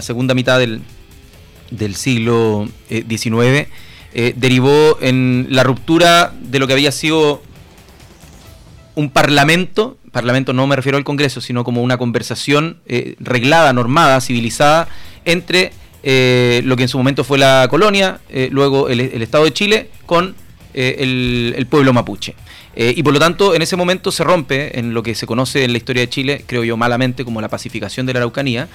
segunda 0.00 0.34
mitad 0.34 0.58
del, 0.58 0.82
siglo 1.94 2.68
XIX, 2.88 3.34
eh, 3.44 3.68
eh, 4.14 4.34
derivó 4.36 4.98
en 5.00 5.48
la 5.50 5.64
ruptura 5.64 6.32
de 6.40 6.58
lo 6.58 6.66
que 6.66 6.72
había 6.72 6.92
sido 6.92 7.42
un 8.98 9.10
parlamento, 9.10 9.96
parlamento 10.10 10.52
no 10.52 10.66
me 10.66 10.74
refiero 10.74 10.98
al 10.98 11.04
Congreso, 11.04 11.40
sino 11.40 11.62
como 11.62 11.82
una 11.82 11.98
conversación 11.98 12.78
eh, 12.86 13.14
reglada, 13.20 13.72
normada, 13.72 14.20
civilizada 14.20 14.88
entre 15.24 15.70
eh, 16.02 16.62
lo 16.64 16.76
que 16.76 16.82
en 16.82 16.88
su 16.88 16.98
momento 16.98 17.22
fue 17.22 17.38
la 17.38 17.68
colonia, 17.70 18.18
eh, 18.28 18.48
luego 18.50 18.88
el, 18.88 19.00
Estado 19.22 19.44
de 19.44 19.52
Chile 19.52 19.90
con 20.04 20.34
el, 20.74 21.64
pueblo 21.70 21.92
mapuche. 21.92 22.34
y 22.74 23.00
por 23.04 23.12
lo 23.12 23.20
tanto, 23.20 23.54
en 23.54 23.62
ese 23.62 23.76
momento 23.76 24.10
se 24.10 24.24
rompe 24.24 24.76
en 24.80 24.94
lo 24.94 25.04
que 25.04 25.14
se 25.14 25.26
conoce 25.26 25.62
en 25.62 25.70
la 25.70 25.78
historia 25.78 26.02
de 26.02 26.08
Chile, 26.08 26.44
creo 26.44 26.64
yo 26.64 26.76
malamente, 26.76 27.24
como 27.24 27.40
la 27.40 27.48
pacificación 27.48 28.04
de 28.04 28.14
la 28.14 28.18
Araucanía, 28.20 28.68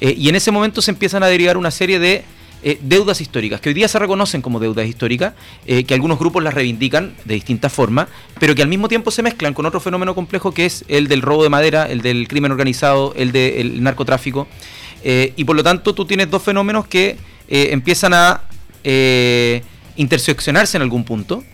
y 0.00 0.28
en 0.28 0.34
ese 0.34 0.50
momento 0.50 0.82
se 0.82 0.90
empiezan 0.90 1.22
a 1.22 1.28
derivar 1.28 1.56
una 1.56 1.70
serie 1.70 2.00
de 2.00 2.24
eh, 2.62 2.76
deudas 2.82 3.20
históricas, 3.20 3.60
que 3.60 3.68
hoy 3.68 3.74
día 3.74 3.86
se 3.86 4.00
reconocen 4.00 4.42
como 4.42 4.58
deudas 4.58 4.88
históricas, 4.88 5.34
eh, 5.64 5.84
que 5.84 5.94
algunos 5.94 6.18
grupos 6.18 6.42
las 6.42 6.54
reivindican 6.54 7.14
de 7.24 7.34
distintas 7.34 7.72
formas, 7.72 8.08
pero 8.40 8.56
que 8.56 8.62
al 8.62 8.68
mismo 8.68 8.88
tiempo 8.88 9.12
se 9.12 9.22
mezclan 9.22 9.54
con 9.54 9.64
otro 9.64 9.78
fenómeno 9.78 10.12
complejo 10.12 10.52
que 10.52 10.66
es 10.66 10.84
el 10.88 11.06
del 11.06 11.22
robo 11.22 11.44
de 11.44 11.50
madera, 11.50 11.88
el 11.88 12.02
del 12.02 12.26
crimen 12.26 12.50
organizado, 12.50 13.14
el 13.16 13.30
del 13.30 13.80
narcotráfico. 13.82 14.48
Eh, 15.04 15.34
y 15.36 15.44
por 15.44 15.54
lo 15.54 15.62
tanto 15.62 15.94
tú 15.94 16.04
tienes 16.04 16.30
dos 16.30 16.42
fenómenos 16.42 16.88
que 16.88 17.16
empiezan 17.48 18.12
a 18.12 18.42
interseccionarse 19.96 20.76
en 20.76 20.82
algún 20.82 21.04
punto, 21.04 21.44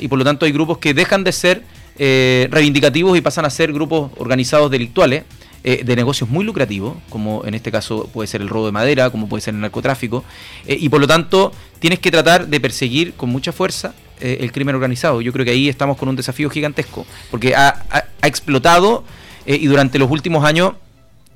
y 0.00 0.08
por 0.08 0.18
lo 0.18 0.24
tanto 0.24 0.46
hay 0.46 0.52
grupos 0.52 0.78
que 0.78 0.94
dejan 0.94 1.22
de 1.22 1.32
ser 1.32 1.62
reivindicativos 1.96 3.16
y 3.16 3.20
pasan 3.20 3.44
a 3.44 3.50
ser 3.50 3.72
grupos 3.72 4.10
organizados 4.16 4.70
delictuales. 4.70 5.24
Eh, 5.64 5.82
de 5.84 5.96
negocios 5.96 6.30
muy 6.30 6.44
lucrativos, 6.44 6.96
como 7.10 7.44
en 7.44 7.52
este 7.52 7.72
caso 7.72 8.08
puede 8.12 8.28
ser 8.28 8.40
el 8.40 8.48
robo 8.48 8.66
de 8.66 8.72
madera, 8.72 9.10
como 9.10 9.28
puede 9.28 9.40
ser 9.40 9.54
el 9.54 9.60
narcotráfico, 9.60 10.24
eh, 10.68 10.76
y 10.78 10.88
por 10.88 11.00
lo 11.00 11.08
tanto 11.08 11.50
tienes 11.80 11.98
que 11.98 12.12
tratar 12.12 12.46
de 12.46 12.60
perseguir 12.60 13.14
con 13.14 13.28
mucha 13.28 13.50
fuerza 13.50 13.92
eh, 14.20 14.38
el 14.40 14.52
crimen 14.52 14.76
organizado. 14.76 15.20
Yo 15.20 15.32
creo 15.32 15.44
que 15.44 15.50
ahí 15.50 15.68
estamos 15.68 15.96
con 15.96 16.08
un 16.08 16.14
desafío 16.14 16.48
gigantesco, 16.48 17.04
porque 17.32 17.56
ha, 17.56 17.84
explotado 18.22 19.04
y 19.46 19.66
durante 19.66 19.98
los 19.98 20.10
últimos 20.10 20.44
años 20.44 20.72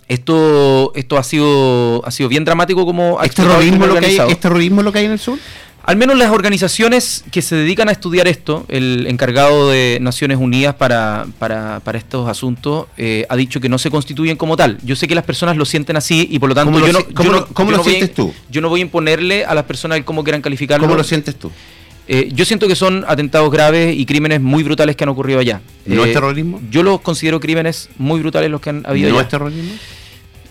esto 0.08 0.92
esto 0.94 1.16
ha 1.16 1.22
sido 1.22 2.04
ha 2.04 2.10
sido 2.10 2.28
bien 2.28 2.44
dramático 2.44 2.84
como 2.84 3.22
¿Es 3.22 3.34
terrorismo, 3.34 3.86
lo 3.86 3.98
que 3.98 4.06
hay, 4.06 4.18
¿Es 4.28 4.40
terrorismo 4.40 4.82
lo 4.82 4.92
que 4.92 4.98
hay 4.98 5.06
en 5.06 5.12
el 5.12 5.18
sur? 5.18 5.38
Al 5.84 5.96
menos 5.96 6.16
las 6.16 6.30
organizaciones 6.30 7.24
que 7.32 7.42
se 7.42 7.56
dedican 7.56 7.88
a 7.88 7.92
estudiar 7.92 8.28
esto, 8.28 8.64
el 8.68 9.06
encargado 9.08 9.70
de 9.70 9.98
Naciones 10.00 10.38
Unidas 10.38 10.76
para, 10.76 11.26
para, 11.40 11.80
para 11.80 11.98
estos 11.98 12.28
asuntos, 12.28 12.86
eh, 12.96 13.26
ha 13.28 13.36
dicho 13.36 13.60
que 13.60 13.68
no 13.68 13.78
se 13.78 13.90
constituyen 13.90 14.36
como 14.36 14.56
tal. 14.56 14.78
Yo 14.84 14.94
sé 14.94 15.08
que 15.08 15.16
las 15.16 15.24
personas 15.24 15.56
lo 15.56 15.64
sienten 15.64 15.96
así 15.96 16.28
y 16.30 16.38
por 16.38 16.48
lo 16.48 16.54
tanto 16.54 16.78
yo 16.78 16.92
no, 16.92 17.46
¿cómo, 17.52 17.72
lo 17.72 17.82
sientes 17.82 18.14
tú? 18.14 18.32
Yo 18.48 18.60
no 18.60 18.68
voy 18.68 18.80
a 18.80 18.82
imponerle 18.82 19.44
a 19.44 19.54
las 19.54 19.64
personas 19.64 19.98
el 19.98 20.04
cómo 20.04 20.22
quieran 20.22 20.40
calificarlo. 20.40 20.86
¿Cómo 20.86 20.96
lo 20.96 21.04
sientes 21.04 21.34
tú? 21.34 21.50
Eh, 22.06 22.30
yo 22.32 22.44
siento 22.44 22.68
que 22.68 22.76
son 22.76 23.04
atentados 23.08 23.50
graves 23.50 23.96
y 23.96 24.06
crímenes 24.06 24.40
muy 24.40 24.62
brutales 24.62 24.94
que 24.94 25.04
han 25.04 25.10
ocurrido 25.10 25.40
allá. 25.40 25.60
¿No 25.86 26.04
es 26.04 26.10
eh, 26.10 26.12
terrorismo? 26.12 26.60
Yo 26.70 26.82
los 26.84 27.00
considero 27.00 27.40
crímenes 27.40 27.88
muy 27.98 28.20
brutales 28.20 28.50
los 28.50 28.60
que 28.60 28.70
han 28.70 28.82
habido 28.86 29.08
allá. 29.08 29.16
¿No 29.16 29.20
es 29.20 29.28
terrorismo? 29.28 29.72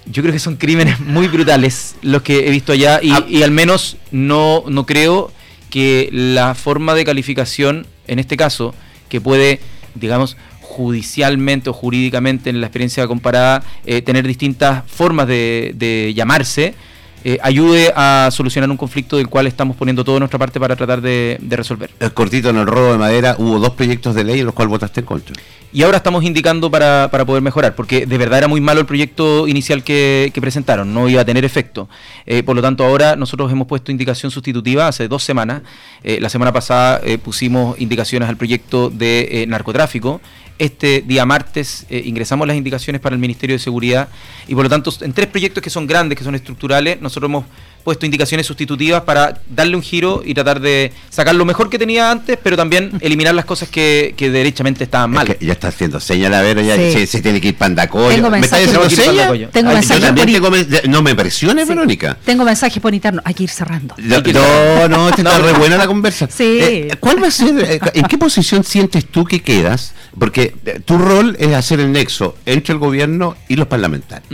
Yo 0.06 0.24
creo 0.24 0.34
que 0.34 0.40
son 0.40 0.58
crímenes 0.58 1.00
muy 1.00 1.28
brutales 1.28 1.96
los 2.02 2.22
que 2.24 2.48
he 2.48 2.52
visto 2.52 2.74
allá 2.74 3.00
y, 3.02 3.12
ah. 3.12 3.26
y 3.28 3.44
al 3.44 3.52
menos 3.52 3.98
no, 4.12 4.64
no 4.68 4.86
creo 4.86 5.32
que 5.70 6.10
la 6.12 6.56
forma 6.56 6.94
de 6.96 7.06
calificación, 7.06 7.88
en 8.08 8.20
este 8.20 8.36
caso, 8.38 8.76
que 9.10 9.22
puede, 9.22 9.60
digamos, 9.96 10.38
judicialmente 10.60 11.70
o 11.70 11.74
jurídicamente 11.74 12.50
en 12.50 12.62
la 12.62 12.68
experiencia 12.68 13.08
comparada, 13.08 13.64
eh, 13.86 14.02
tener 14.02 14.28
distintas 14.28 14.84
formas 14.90 15.28
de, 15.28 15.74
de 15.76 16.14
llamarse, 16.14 16.76
eh, 17.24 17.38
ayude 17.42 17.94
a 17.96 18.30
solucionar 18.32 18.70
un 18.70 18.78
conflicto 18.78 19.18
del 19.18 19.28
cual 19.28 19.46
estamos 19.46 19.76
poniendo 19.76 20.04
toda 20.04 20.20
nuestra 20.20 20.40
parte 20.40 20.60
para 20.60 20.76
tratar 20.76 21.02
de, 21.02 21.40
resolver. 21.50 21.92
El 22.00 22.14
cortito 22.14 22.50
en 22.50 22.58
el 22.58 22.66
robo 22.66 22.92
de 22.92 22.98
madera 22.98 23.36
hubo 23.38 23.60
dos 23.60 23.72
proyectos 23.72 24.16
de 24.16 24.24
ley 24.24 24.40
en 24.40 24.46
los 24.46 24.56
cuales 24.56 24.72
votaste 24.72 25.02
en 25.02 25.06
contra. 25.06 25.36
Y 25.74 25.84
ahora 25.84 25.98
estamos 25.98 26.24
indicando 26.24 26.70
para, 26.70 27.10
para 27.12 27.24
poder 27.24 27.42
mejorar, 27.42 27.76
porque 27.76 28.06
de 28.06 28.18
verdad 28.18 28.40
era 28.40 28.48
muy 28.48 28.60
malo 28.60 28.82
el 28.82 28.86
proyecto 28.86 29.48
inicial 29.48 29.84
que, 29.84 30.32
presentaron, 30.42 30.94
no 30.94 31.08
iba 31.08 31.22
a 31.22 31.26
tener 31.26 31.46
efecto. 31.46 31.88
Eh, 32.26 32.44
por 32.44 32.56
lo 32.56 32.62
tanto, 32.62 32.84
ahora 32.84 33.16
nosotros 33.16 33.52
hemos 33.52 33.68
puesto 33.68 33.92
indicación 33.92 34.32
sustitutiva 34.32 34.88
hace 34.88 35.08
dos 35.08 35.24
semanas. 35.24 35.62
Eh, 36.04 36.20
la 36.20 36.30
semana 36.30 36.52
pasada 36.52 37.02
pusimos 37.24 37.80
indicaciones 37.80 38.28
al 38.28 38.38
proyecto 38.38 38.90
de 38.90 39.46
narcotráfico 39.48 40.20
este 40.62 41.02
día 41.02 41.26
martes 41.26 41.88
eh, 41.90 42.04
ingresamos 42.06 42.48
las 42.48 42.56
indicaciones 42.56 43.02
para 43.02 43.16
el 43.16 43.20
Ministerio 43.20 43.56
de 43.56 43.60
Seguridad 43.60 44.10
y 44.48 44.54
por 44.54 44.64
lo 44.64 44.70
tanto 44.70 44.94
en 45.02 45.12
tres 45.12 45.26
proyectos 45.26 45.64
que 45.64 45.72
son 45.72 45.88
grandes, 45.88 46.16
que 46.16 46.24
son 46.24 46.36
estructurales, 46.36 47.02
nosotros 47.12 47.30
hemos 47.30 47.46
puesto 47.84 48.06
indicaciones 48.06 48.46
sustitutivas 48.48 49.02
para 49.04 49.42
darle 49.50 49.76
un 49.76 49.82
giro 49.82 50.22
y 50.24 50.34
tratar 50.34 50.60
de 50.60 50.92
sacar 51.10 51.36
lo 51.36 51.46
mejor 51.46 51.70
que 51.70 51.78
tenía 51.78 52.12
antes, 52.12 52.38
pero 52.42 52.56
también 52.56 52.92
eliminar 53.02 53.36
las 53.36 53.46
cosas 53.46 53.70
que, 53.70 54.14
que 54.16 54.30
derechamente 54.30 54.84
estaban 54.84 55.12
mal. 55.12 55.38
ya 55.40 55.54
está 55.54 55.70
haciendo 55.70 56.00
señal, 56.00 56.34
a 56.34 56.42
ver, 56.42 56.64
ya 56.64 56.76
se, 56.76 57.22
tiene 57.22 57.42
que 57.42 57.50
ir 57.50 57.56
pandacoyo. 57.56 58.16
Tengo 58.16 58.30
¿Me 58.30 58.40
está 58.40 58.58
diciendo 58.58 58.90
señal? 58.90 59.50
Tengo 59.52 59.72
mensajes 59.72 60.88
No 60.88 61.02
me 61.02 61.16
presiones, 61.16 61.68
Verónica. 61.68 62.18
Tengo 62.24 62.44
mensajes 62.44 62.82
por 62.82 62.94
interno. 62.94 63.22
Hay 63.26 63.34
que 63.34 63.44
ir 63.44 63.50
cerrando. 63.50 63.96
No, 63.98 64.88
no, 64.88 65.10
está 65.10 65.40
re 65.40 65.54
buena 65.54 65.78
la 65.78 65.88
conversa. 65.88 66.28
Sí. 66.30 66.60
Eh, 66.62 66.96
¿Cuál 67.00 67.22
va 67.22 67.28
a 67.28 67.32
ser, 67.32 67.60
eh, 67.60 67.80
en 67.94 68.06
qué 68.06 68.18
posición 68.18 68.64
sientes 68.64 69.06
tú 69.06 69.26
que 69.26 69.42
quedas? 69.42 69.94
Porque 70.18 70.56
eh, 70.66 70.80
tu 70.84 70.98
rol 70.98 71.36
es 71.40 71.54
hacer 71.54 71.80
el 71.80 71.92
nexo 71.92 72.36
entre 72.46 72.74
el 72.74 72.80
gobierno 72.80 73.36
y 73.48 73.56
los 73.56 73.68
parlamentarios. 73.68 74.30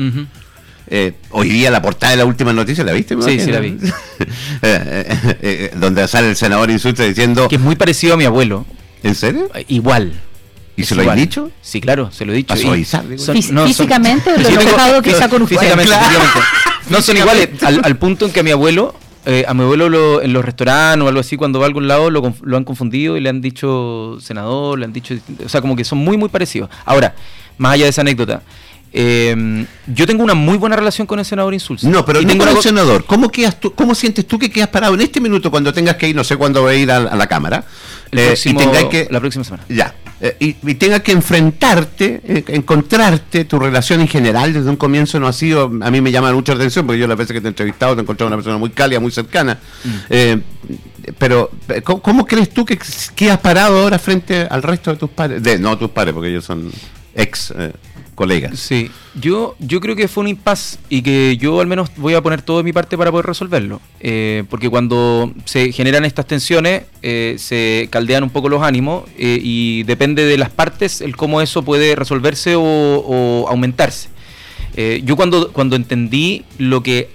Eh, 0.89 1.13
hoy 1.31 1.49
día 1.49 1.69
la 1.69 1.81
portada 1.81 2.11
de 2.11 2.17
la 2.17 2.25
última 2.25 2.53
noticia, 2.53 2.83
¿la 2.83 2.93
viste? 2.93 3.15
Sí, 3.21 3.39
sí, 3.39 3.51
la 3.51 3.59
vi. 3.59 3.77
Eh, 4.61 5.37
eh, 5.41 5.71
donde 5.75 6.07
sale 6.07 6.29
el 6.29 6.35
senador 6.35 6.71
Insulta 6.71 7.03
diciendo... 7.03 7.47
Que 7.47 7.55
es 7.55 7.61
muy 7.61 7.75
parecido 7.75 8.15
a 8.15 8.17
mi 8.17 8.25
abuelo. 8.25 8.65
¿En 9.03 9.13
serio? 9.13 9.51
Igual. 9.67 10.13
¿Y 10.75 10.83
se 10.83 10.95
lo 10.95 11.09
has 11.09 11.15
dicho? 11.15 11.51
Sí, 11.61 11.79
claro, 11.79 12.11
se 12.11 12.25
lo 12.25 12.33
he 12.33 12.37
dicho. 12.37 12.55
físicamente, 12.55 14.31
lo 14.37 15.01
que 15.01 15.13
con 15.29 15.47
Físicamente, 15.47 15.93
No, 16.89 17.01
son 17.01 17.17
iguales, 17.17 17.49
al, 17.61 17.97
punto 17.97 18.25
en 18.25 18.31
que 18.31 18.39
a 18.39 18.43
mi 18.43 18.51
abuelo, 18.51 18.95
a 19.47 19.53
mi 19.53 19.63
abuelo 19.63 20.21
en 20.21 20.33
los 20.33 20.43
restaurantes 20.43 21.05
o 21.05 21.07
algo 21.07 21.19
así, 21.19 21.37
cuando 21.37 21.59
va 21.59 21.65
a 21.65 21.67
algún 21.67 21.87
lado, 21.87 22.09
lo, 22.09 22.33
lo, 22.41 22.57
han 22.57 22.63
confundido 22.63 23.15
y 23.15 23.21
le 23.21 23.29
han 23.29 23.41
dicho 23.41 24.17
senador, 24.19 24.79
le 24.79 24.85
han 24.85 24.93
dicho... 24.93 25.13
O 25.45 25.49
sea, 25.49 25.61
como 25.61 25.75
que 25.75 25.83
son 25.83 25.99
muy, 25.99 26.17
muy 26.17 26.29
parecidos. 26.29 26.69
Ahora, 26.85 27.13
más 27.57 27.73
allá 27.73 27.83
de 27.83 27.89
esa 27.89 28.01
anécdota, 28.01 28.41
eh, 28.93 29.65
yo 29.87 30.07
tengo 30.07 30.23
una 30.23 30.33
muy 30.33 30.57
buena 30.57 30.75
relación 30.75 31.07
con 31.07 31.19
el 31.19 31.25
senador 31.25 31.53
Insulza. 31.53 31.87
No, 31.87 32.05
pero 32.05 32.21
y 32.21 32.25
tengo 32.25 32.45
con 32.45 32.55
el 32.55 32.61
senador. 32.61 33.05
¿Cómo, 33.05 33.29
quedas 33.29 33.59
tú, 33.59 33.73
¿Cómo 33.73 33.95
sientes 33.95 34.25
tú 34.25 34.39
que 34.39 34.49
quedas 34.49 34.69
parado 34.69 34.93
en 34.93 35.01
este 35.01 35.19
minuto 35.19 35.51
cuando 35.51 35.73
tengas 35.73 35.95
que 35.95 36.09
ir, 36.09 36.15
no 36.15 36.23
sé 36.23 36.35
cuándo 36.35 36.61
voy 36.61 36.75
a 36.75 36.77
ir 36.77 36.91
a, 36.91 37.15
la 37.15 37.27
Cámara? 37.27 37.63
Eh, 38.11 38.35
y 38.43 38.53
tengas 38.53 38.85
que... 38.85 39.07
La 39.09 39.19
próxima 39.19 39.43
semana. 39.43 39.63
Ya. 39.69 39.93
eh, 40.21 40.35
y, 40.39 40.53
tenga 40.75 41.01
que 41.01 41.11
enfrentarte, 41.11 42.21
eh, 42.23 42.43
encontrarte, 42.47 43.45
tu 43.45 43.59
relación 43.59 44.01
en 44.01 44.07
general 44.07 44.53
desde 44.53 44.69
un 44.69 44.77
comienzo 44.77 45.19
no 45.19 45.27
ha 45.27 45.33
sido, 45.33 45.71
a 45.81 45.91
mí 45.91 46.01
me 46.01 46.11
llama 46.11 46.31
mucha 46.33 46.53
atención, 46.53 46.85
porque 46.85 46.99
yo 46.99 47.07
las 47.07 47.17
veces 47.17 47.33
que 47.33 47.41
te 47.41 47.47
he 47.47 47.49
entrevistado 47.49 47.95
te 47.95 48.01
he 48.01 48.03
encontrado 48.03 48.27
una 48.27 48.37
persona 48.37 48.57
muy 48.57 48.69
cálida, 48.69 48.99
muy 48.99 49.11
cercana. 49.11 49.59
Mm. 49.83 50.39
Pero, 51.17 51.51
¿cómo, 51.83 52.25
crees 52.25 52.49
tú 52.49 52.65
que, 52.65 52.77
que, 53.15 53.31
has 53.31 53.39
parado 53.39 53.83
ahora 53.83 53.97
frente 53.97 54.45
al 54.49 54.61
resto 54.61 54.91
de 54.91 54.97
tus 54.97 55.09
padres? 55.09 55.41
De, 55.41 55.57
no 55.57 55.77
tus 55.77 55.91
padres, 55.91 56.13
porque 56.13 56.29
ellos 56.29 56.43
son 56.43 56.69
ex 57.15 57.53
colegas. 58.17 58.59
Sí, 58.59 58.89
yo, 59.13 59.55
yo 59.59 59.79
creo 59.79 59.95
que 59.95 60.07
fue 60.07 60.23
un 60.23 60.27
impasse 60.29 60.79
y 60.89 61.03
que 61.03 61.37
yo 61.37 61.61
al 61.61 61.67
menos 61.67 61.91
voy 61.97 62.15
a 62.15 62.21
poner 62.21 62.41
todo 62.41 62.57
de 62.57 62.63
mi 62.63 62.73
parte 62.73 62.97
para 62.97 63.11
poder 63.11 63.27
resolverlo. 63.27 63.79
Eh, 63.99 64.43
porque 64.49 64.71
cuando 64.71 65.31
se 65.45 65.71
generan 65.71 66.03
estas 66.03 66.25
tensiones, 66.25 66.81
eh, 67.03 67.35
se 67.37 67.87
caldean 67.91 68.23
un 68.23 68.31
poco 68.31 68.49
los 68.49 68.63
ánimos 68.63 69.03
eh, 69.19 69.39
y 69.39 69.83
depende 69.83 70.25
de 70.25 70.35
las 70.35 70.49
partes 70.49 71.01
el 71.01 71.15
cómo 71.15 71.41
eso 71.41 71.61
puede 71.61 71.95
resolverse 71.95 72.55
o, 72.57 73.45
aumentarse. 73.49 74.09
yo 75.03 75.15
cuando, 75.15 75.51
cuando 75.53 75.75
entendí 75.75 76.43
lo 76.57 76.81
que 76.81 77.09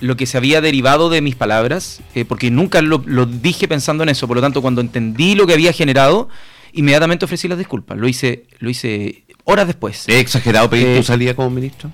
lo 0.00 0.16
que 0.16 0.26
se 0.26 0.36
había 0.36 0.60
derivado 0.60 1.08
de 1.08 1.20
mis 1.20 1.34
palabras, 1.34 2.00
porque 2.28 2.50
nunca 2.50 2.82
lo, 2.82 3.02
lo, 3.06 3.26
dije 3.26 3.66
pensando 3.66 4.02
en 4.02 4.10
eso, 4.10 4.28
por 4.28 4.36
lo 4.36 4.40
tanto 4.42 4.60
cuando 4.60 4.80
entendí 4.80 5.34
lo 5.34 5.46
que 5.46 5.54
había 5.54 5.72
generado, 5.72 6.28
inmediatamente 6.74 7.24
ofrecí 7.24 7.48
las 7.48 7.58
disculpas. 7.58 7.96
Lo 7.96 8.06
hice, 8.06 8.44
lo 8.58 8.68
hice 8.68 9.23
horas 9.44 9.66
después. 9.66 10.04
¿Es 10.06 10.16
exagerado 10.16 10.68
pedir 10.68 10.86
tu 10.86 11.00
eh, 11.00 11.02
salida 11.02 11.34
como 11.34 11.50
ministro? 11.50 11.90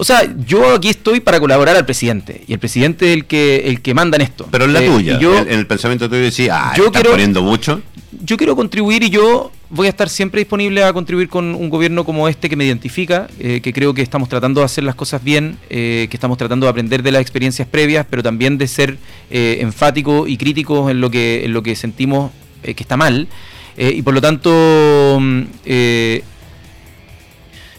O 0.00 0.04
sea, 0.04 0.32
yo 0.46 0.74
aquí 0.74 0.88
estoy 0.88 1.18
para 1.18 1.40
colaborar 1.40 1.76
al 1.76 1.84
presidente 1.84 2.42
y 2.46 2.52
el 2.52 2.60
presidente 2.60 3.10
es 3.10 3.16
el 3.16 3.24
que 3.24 3.68
el 3.68 3.80
que 3.80 3.94
manda 3.94 4.16
en 4.16 4.22
esto. 4.22 4.46
Pero 4.50 4.66
en 4.66 4.72
la 4.72 4.80
eh, 4.80 4.86
tuya, 4.86 5.18
yo, 5.18 5.36
en, 5.36 5.50
el 5.50 5.66
pensamiento 5.66 6.08
tuyo 6.08 6.22
decía, 6.22 6.70
ah, 6.70 6.74
yo 6.76 6.92
quiero, 6.92 7.10
poniendo 7.10 7.42
mucho. 7.42 7.82
Yo 8.22 8.36
quiero 8.36 8.54
contribuir 8.54 9.02
y 9.02 9.10
yo 9.10 9.50
voy 9.70 9.88
a 9.88 9.90
estar 9.90 10.08
siempre 10.08 10.40
disponible 10.40 10.84
a 10.84 10.92
contribuir 10.92 11.28
con 11.28 11.54
un 11.54 11.68
gobierno 11.68 12.04
como 12.04 12.28
este 12.28 12.48
que 12.48 12.54
me 12.54 12.64
identifica, 12.64 13.26
eh, 13.40 13.60
que 13.60 13.72
creo 13.72 13.92
que 13.92 14.02
estamos 14.02 14.28
tratando 14.28 14.60
de 14.60 14.66
hacer 14.66 14.84
las 14.84 14.94
cosas 14.94 15.22
bien, 15.22 15.58
que 15.68 16.08
estamos 16.10 16.38
tratando 16.38 16.66
de 16.66 16.70
aprender 16.70 17.02
de 17.02 17.12
las 17.12 17.20
experiencias 17.20 17.66
previas, 17.66 18.06
pero 18.08 18.22
también 18.22 18.56
de 18.56 18.68
ser 18.68 18.98
enfático 19.30 20.28
y 20.28 20.36
críticos 20.36 20.90
en 20.90 21.00
lo 21.00 21.10
que 21.10 21.44
en 21.44 21.52
lo 21.52 21.62
que 21.62 21.74
sentimos 21.74 22.30
que 22.62 22.74
está 22.78 22.96
mal. 22.96 23.28
y 23.76 24.00
por 24.02 24.14
lo 24.14 24.20
tanto 24.20 25.18
mm, 25.20 25.42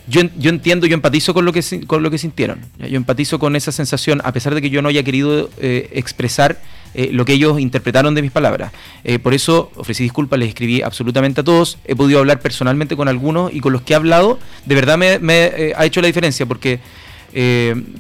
yo, 0.10 0.22
yo, 0.38 0.50
entiendo, 0.50 0.88
yo 0.88 0.93
empatizo 0.93 1.34
con 1.34 1.45
lo 1.45 1.54
que 1.54 1.62
con 1.86 2.04
lo 2.04 2.12
que 2.12 2.17
sintieron. 2.17 2.60
Yo 2.80 2.98
empatizo 2.98 3.39
con 3.39 3.56
esa 3.56 3.72
sensación, 3.72 4.22
a 4.24 4.34
pesar 4.34 4.56
de 4.56 4.62
que 4.62 4.69
yo 4.69 4.82
no 4.82 4.89
haya 4.89 5.04
querido 5.04 5.50
eh, 5.60 5.89
expresar 5.93 6.60
eh, 6.93 7.10
lo 7.12 7.26
que 7.26 7.34
ellos 7.34 7.60
interpretaron 7.60 8.15
de 8.15 8.22
mis 8.22 8.32
palabras. 8.32 8.72
Eh, 9.04 9.19
por 9.19 9.34
eso 9.34 9.72
ofrecí 9.76 10.04
disculpas, 10.04 10.39
les 10.39 10.50
escribí 10.50 10.82
absolutamente 10.82 11.41
a 11.41 11.43
todos. 11.43 11.78
He 11.86 11.95
podido 11.95 12.19
hablar 12.19 12.39
personalmente 12.39 12.95
con 12.95 13.08
algunos 13.08 13.54
y 13.54 13.60
con 13.60 13.72
los 13.72 13.84
que 13.84 13.93
he 13.93 13.95
hablado, 13.95 14.39
de 14.65 14.76
verdad 14.76 14.98
me, 14.98 15.19
me 15.19 15.74
ha 15.76 15.86
hecho 15.86 16.02
la 16.02 16.08
diferencia, 16.08 16.45
porque, 16.45 16.80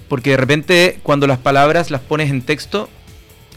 porque 0.07 0.31
de 0.31 0.37
repente 0.37 0.99
cuando 1.03 1.27
las 1.27 1.37
palabras 1.37 1.91
las 1.91 2.01
pones 2.01 2.31
en 2.31 2.41
texto, 2.41 2.89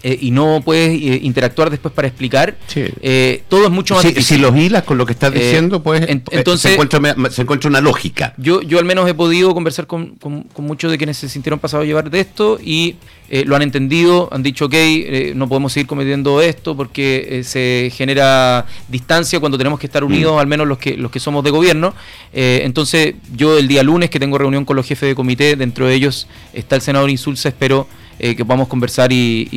eh, 0.04 0.18
y 0.20 0.32
no 0.32 0.62
puedes 0.64 0.90
eh, 0.90 1.20
interactuar 1.22 1.70
después 1.70 1.94
para 1.94 2.08
explicar, 2.08 2.56
eh, 2.74 3.44
todo 3.48 3.66
es 3.66 3.70
mucho 3.70 3.94
más 3.94 4.02
difícil. 4.02 4.36
Si 4.36 4.42
los 4.42 4.56
hilas 4.56 4.82
con 4.82 4.98
lo 4.98 5.06
que 5.06 5.12
estás 5.12 5.32
diciendo, 5.32 5.80
pues 5.80 6.04
entonces, 6.08 6.60
se, 6.60 6.72
encuentra, 7.42 7.68
una 7.68 7.80
lógica. 7.80 8.34
Yo, 8.36 8.62
yo 8.62 8.80
al 8.80 8.84
menos 8.84 9.08
he 9.08 9.14
podido 9.14 9.54
conversar 9.54 9.86
con, 9.86 10.16
con, 10.16 10.44
muchos 10.58 10.90
de 10.90 10.98
quienes 10.98 11.18
se 11.18 11.28
sintieron 11.28 11.60
pasados 11.60 11.84
a 11.84 11.86
llevar 11.86 12.10
de 12.10 12.18
esto 12.18 12.58
y 12.60 12.96
lo 13.46 13.56
han 13.56 13.62
entendido, 13.62 14.28
han 14.30 14.42
dicho, 14.42 14.66
ok, 14.66 14.74
no 15.34 15.48
podemos 15.48 15.72
seguir 15.72 15.86
cometiendo 15.86 16.42
esto 16.42 16.76
porque 16.76 17.42
se 17.44 17.90
genera 17.94 18.66
distancia 18.88 19.40
cuando 19.40 19.56
tenemos 19.56 19.80
que 19.80 19.86
estar 19.86 20.04
unidos, 20.04 20.34
mm. 20.34 20.38
al 20.38 20.46
menos 20.46 20.66
los 20.66 20.78
que, 20.78 20.96
los 20.96 21.10
que 21.10 21.18
somos 21.20 21.42
de 21.42 21.50
gobierno. 21.50 21.94
entonces 22.32 23.14
yo 23.34 23.56
el 23.56 23.68
día 23.68 23.82
lunes 23.82 24.10
que 24.10 24.18
tengo 24.20 24.36
reunión 24.36 24.64
con 24.64 24.76
los 24.76 24.86
jefes 24.86 25.08
de 25.08 25.14
comité, 25.14 25.56
dentro 25.56 25.86
de 25.86 25.94
ellos 25.94 26.26
está 26.52 26.76
el 26.76 26.82
senador 26.82 27.08
Insulza, 27.08 27.48
espero 27.48 27.86
eh, 28.18 28.36
que 28.36 28.44
podamos 28.44 28.68
conversar 28.68 29.12
y, 29.12 29.48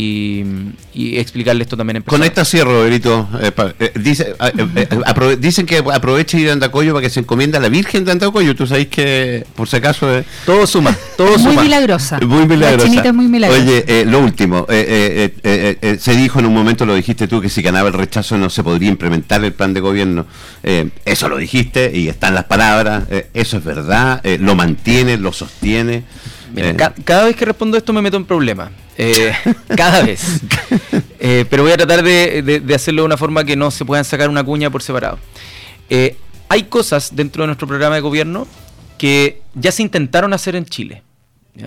y, 0.94 1.18
explicarle 1.18 1.64
esto 1.64 1.78
también 1.78 1.98
en 1.98 2.04
persona. 2.04 2.20
Con 2.20 2.28
esta 2.28 2.46
cierro, 2.46 2.84
Berito. 2.84 3.28
Eh, 3.42 3.52
eh, 3.80 3.92
dice, 3.96 4.36
dicen 5.40 5.66
que 5.66 5.84
aproveche 5.94 6.40
ir 6.40 6.50
a 6.50 6.54
Andacoyo 6.54 6.94
para 6.94 7.04
que 7.04 7.10
se 7.10 7.20
encomienda 7.20 7.60
a 7.60 7.62
la 7.62 7.70
Virgen 7.70 8.06
de 8.06 8.14
Andacoyo. 8.14 8.56
Tú 8.56 8.66
sabes 8.66 8.88
que, 8.88 9.46
por 9.56 9.68
si 9.68 9.76
acaso... 9.76 10.08
todo 10.46 10.66
suma, 10.66 10.98
todo 11.18 11.38
muy 11.38 11.58
Milagrosa. 11.58 12.20
Muy 12.22 12.48
milagrosa. 12.48 12.88
La 12.94 13.02
es 13.02 13.14
muy 13.14 13.28
milagrosa. 13.28 13.62
Oye, 13.62 14.06
lo 14.06 14.20
último. 14.20 14.66
se 14.68 16.16
dijo 16.16 16.40
en 16.40 16.46
un 16.46 16.54
momento, 16.54 16.86
lo 16.86 16.96
dijiste 16.96 17.28
tú, 17.28 17.42
que 17.42 17.50
si 17.50 17.62
ganaba 17.62 17.90
el 17.90 17.94
rechazo 17.94 18.38
no 18.38 18.50
se 18.50 18.64
podría 18.64 18.90
implementar 18.90 19.44
el 19.44 19.54
plan 19.54 19.74
de 19.74 19.82
gobierno. 19.82 20.26
eso 20.64 21.30
lo 21.30 21.38
dijiste 21.38 21.92
y 21.94 22.08
están 22.08 22.34
las 22.34 22.46
palabras. 22.46 23.04
eso 23.34 23.58
es 23.58 23.64
verdad. 23.64 24.22
lo 24.40 24.56
mantiene, 24.56 25.18
lo 25.18 25.34
sostiene. 25.34 26.04
Eh. 26.56 26.76
cada 27.04 27.26
vez 27.26 27.36
que 27.36 27.46
respondo 27.46 27.78
esto 27.78 27.94
me 27.94 28.02
meto 28.02 28.18
en 28.18 28.26
problemas. 28.26 28.72
Eh, 28.98 29.34
cada 29.76 30.04
vez. 30.04 30.42
Eh, 31.20 31.46
pero 31.50 31.64
voy 31.64 31.72
a 31.72 31.78
tratar 31.78 32.04
de, 32.04 32.64
hacerlo 32.74 33.02
de 33.04 33.06
una 33.08 33.18
forma 33.18 33.44
que 33.44 33.56
no 33.56 33.72
se 33.72 33.86
puedan 33.86 34.06
sacar 34.06 34.30
una 34.30 34.44
cuña 34.44 34.70
por 34.70 34.84
separado. 34.84 35.20
hay 36.50 36.64
cosas 36.64 37.16
dentro 37.16 37.44
de 37.44 37.48
nuestro 37.48 37.68
programa 37.68 37.96
de 37.96 38.02
gobierno 38.02 38.48
que 38.98 39.42
ya 39.54 39.72
se 39.72 39.82
intentaron 39.82 40.34
hacer 40.34 40.56
en 40.56 40.66
Chile. 40.66 41.04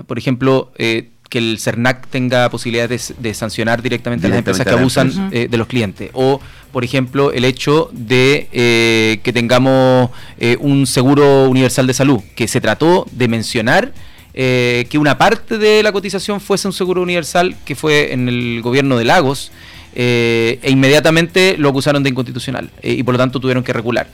Por 0.06 0.18
ejemplo, 0.18 0.72
que 0.76 1.38
el 1.38 1.58
CERNAC 1.58 2.08
tenga 2.08 2.48
posibilidades 2.50 3.14
de, 3.18 3.34
sancionar 3.34 3.82
directamente, 3.82 4.26
a 4.26 4.30
las 4.30 4.38
empresas 4.38 4.66
que 4.66 4.72
abusan 4.72 5.30
de 5.30 5.56
los 5.56 5.66
clientes. 5.66 6.10
O, 6.14 6.40
por 6.72 6.84
ejemplo, 6.84 7.32
el 7.32 7.44
hecho 7.44 7.90
de 7.92 9.20
que 9.22 9.32
tengamos 9.32 10.10
un 10.60 10.86
seguro 10.86 11.48
universal 11.48 11.86
de 11.86 11.94
salud, 11.94 12.20
que 12.36 12.48
se 12.48 12.60
trató 12.60 13.06
de 13.12 13.28
mencionar 13.28 13.92
eh, 14.40 14.86
que 14.88 14.98
una 14.98 15.18
parte 15.18 15.58
de 15.58 15.82
la 15.82 15.90
cotización 15.90 16.40
fuese 16.40 16.68
un 16.68 16.72
seguro 16.72 17.02
universal 17.02 17.56
que 17.64 17.74
fue 17.74 18.12
en 18.12 18.28
el 18.28 18.62
gobierno 18.62 18.96
de 18.96 19.04
Lagos 19.04 19.50
eh, 19.96 20.60
e 20.62 20.70
inmediatamente 20.70 21.56
lo 21.58 21.70
acusaron 21.70 22.04
de 22.04 22.10
inconstitucional 22.10 22.70
eh, 22.80 22.92
y 22.92 23.02
por 23.02 23.14
lo 23.14 23.18
tanto 23.18 23.40
tuvieron 23.40 23.64
que 23.64 23.72
regular. 23.72 24.06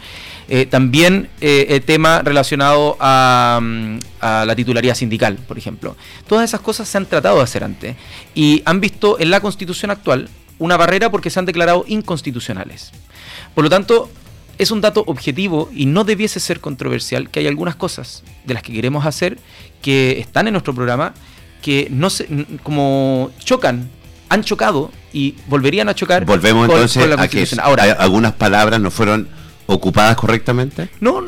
también 0.70 1.28
el 1.42 1.82
tema 1.82 2.22
relacionado 2.22 2.96
a, 3.00 3.60
mm, 3.60 3.98
a, 4.20 4.46
la 4.46 4.56
titularía 4.56 4.94
sindical, 4.94 5.36
por 5.46 5.58
ejemplo. 5.58 5.94
Todas 6.26 6.48
esas 6.48 6.60
cosas 6.60 6.88
se 6.88 6.96
han 6.96 7.04
tratado 7.04 7.36
de 7.36 7.42
hacer 7.42 7.62
antes 7.62 7.94
y 8.34 8.62
han 8.64 8.80
visto 8.80 9.20
en 9.20 9.28
la 9.28 9.40
constitución 9.40 9.90
actual 9.90 10.30
una 10.58 10.78
barrera 10.78 11.10
porque 11.10 11.28
se 11.28 11.38
han 11.38 11.44
declarado 11.44 11.84
inconstitucionales. 11.86 12.92
Por 13.54 13.64
lo 13.64 13.68
tanto, 13.68 14.08
es 14.58 14.70
un 14.70 14.80
dato 14.80 15.04
objetivo 15.06 15.68
y 15.74 15.86
no 15.86 16.04
debiese 16.04 16.40
ser 16.40 16.60
controversial 16.60 17.30
que 17.30 17.40
hay 17.40 17.46
algunas 17.46 17.76
cosas 17.76 18.22
de 18.44 18.54
las 18.54 18.62
que 18.62 18.72
queremos 18.72 19.04
hacer 19.06 19.38
que 19.84 20.18
están 20.18 20.46
en 20.46 20.54
nuestro 20.54 20.74
programa 20.74 21.12
que 21.60 21.88
no 21.90 22.08
se, 22.08 22.26
como 22.62 23.30
chocan, 23.38 23.90
han 24.30 24.42
chocado 24.42 24.90
y 25.12 25.34
volverían 25.46 25.90
a 25.90 25.94
chocar. 25.94 26.24
Volvemos 26.24 26.70
entonces 26.70 27.06
a 27.18 27.28
que 27.28 27.46
Ahora, 27.60 27.92
algunas 27.92 28.32
palabras 28.32 28.80
no 28.80 28.90
fueron 28.90 29.28
ocupadas 29.66 30.16
correctamente? 30.16 30.88
No, 31.00 31.22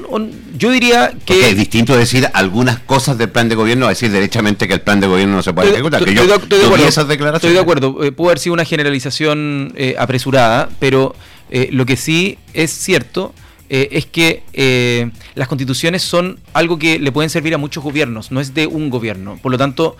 yo 0.57 0.71
diría 0.71 1.13
que... 1.27 1.51
es 1.51 1.57
distinto 1.57 1.97
decir 1.97 2.29
algunas 2.33 2.79
cosas 2.79 3.19
del 3.19 3.29
plan 3.29 3.49
de 3.51 3.55
gobierno 3.55 3.87
a 3.87 3.91
decir 3.91 4.11
derechamente 4.11 4.67
que 4.67 4.75
el 4.75 4.81
plan 4.81 5.01
de 5.01 5.07
gobierno 5.07 5.37
no 5.37 5.43
se 5.43 5.53
puede 5.53 5.71
ejecutar. 5.71 6.01
Estoy, 6.01 6.15
que 6.15 6.27
yo, 6.27 6.35
estoy 6.35 6.59
de 6.59 6.65
acuerdo, 6.67 6.87
esas 6.87 7.09
declaraciones. 7.09 7.45
Estoy 7.45 7.55
de 7.55 7.61
acuerdo, 7.61 8.05
eh, 8.05 8.13
pudo 8.13 8.29
haber 8.29 8.39
sido 8.39 8.55
una 8.55 8.65
generalización 8.65 9.73
eh, 9.77 9.97
apresurada, 9.99 10.71
pero 10.79 11.15
eh, 11.51 11.69
lo 11.73 11.85
que 11.85 11.97
sí 11.97 12.39
es 12.55 12.71
cierto 12.71 13.35
eh, 13.69 13.89
es 13.93 14.07
que 14.07 14.43
eh, 14.53 15.11
las 15.35 15.49
constituciones 15.49 16.03
son 16.03 16.39
algo 16.53 16.79
que 16.79 16.99
le 16.99 17.13
pueden 17.13 17.31
servir 17.31 17.55
a 17.55 17.59
muchos 17.59 17.83
gobiernos, 17.83 18.31
no 18.31 18.41
es 18.41 18.55
de 18.55 18.67
un 18.67 18.91
gobierno. 18.91 19.39
Por 19.43 19.53
lo 19.53 19.59
tanto, 19.59 19.97